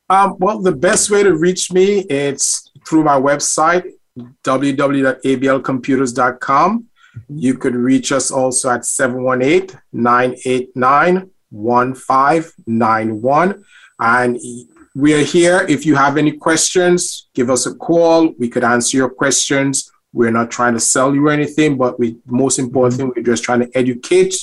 [0.09, 3.89] Um, well, the best way to reach me it's through my website,
[4.43, 6.85] www.ablcomputers.com.
[7.29, 13.63] You could reach us also at 718 989 1591.
[13.99, 14.37] And
[14.93, 15.65] we are here.
[15.67, 18.33] If you have any questions, give us a call.
[18.37, 19.91] We could answer your questions.
[20.15, 23.59] We're not trying to sell you anything, but we most important thing, we're just trying
[23.59, 24.33] to educate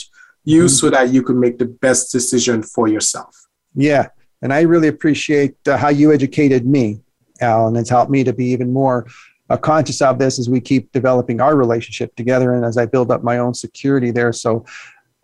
[0.45, 0.69] you mm-hmm.
[0.69, 3.47] so that you can make the best decision for yourself.
[3.75, 4.09] Yeah.
[4.43, 7.01] And I really appreciate uh, how you educated me,
[7.41, 7.77] Alan.
[7.77, 9.07] It's helped me to be even more
[9.49, 13.11] uh, conscious of this as we keep developing our relationship together and as I build
[13.11, 14.33] up my own security there.
[14.35, 14.67] So,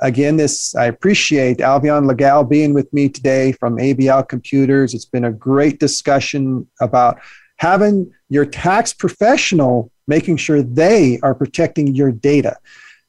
[0.01, 4.95] again, this I appreciate Albion Legal being with me today from ABL Computers.
[4.95, 7.19] It's been a great discussion about
[7.57, 12.57] having your tax professional making sure they are protecting your data.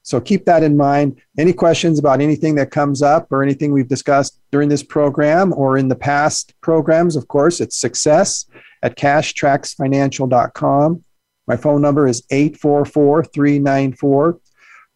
[0.04, 1.22] So keep that in mind.
[1.38, 5.78] Any questions about anything that comes up or anything we've discussed during this program or
[5.78, 8.45] in the past programs, of course, it's success
[8.82, 11.04] at cashtracksfinancial.com.
[11.47, 14.39] My phone number is 844 394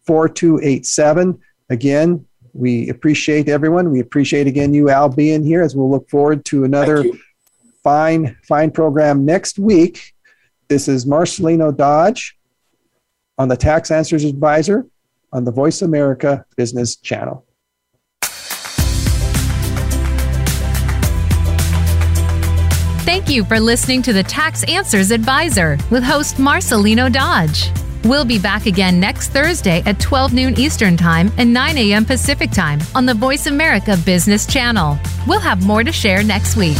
[0.05, 1.39] 4287.
[1.69, 3.91] Again, we appreciate everyone.
[3.91, 7.03] We appreciate again you, Al, being here as we'll look forward to another
[7.83, 10.12] fine, fine program next week.
[10.73, 12.35] This is Marcelino Dodge
[13.37, 14.87] on the Tax Answers Advisor
[15.31, 17.45] on the Voice America Business Channel.
[23.05, 27.69] Thank you for listening to the Tax Answers Advisor with host Marcelino Dodge.
[28.03, 32.03] We'll be back again next Thursday at 12 noon Eastern Time and 9 a.m.
[32.03, 34.97] Pacific Time on the Voice America Business Channel.
[35.27, 36.77] We'll have more to share next week.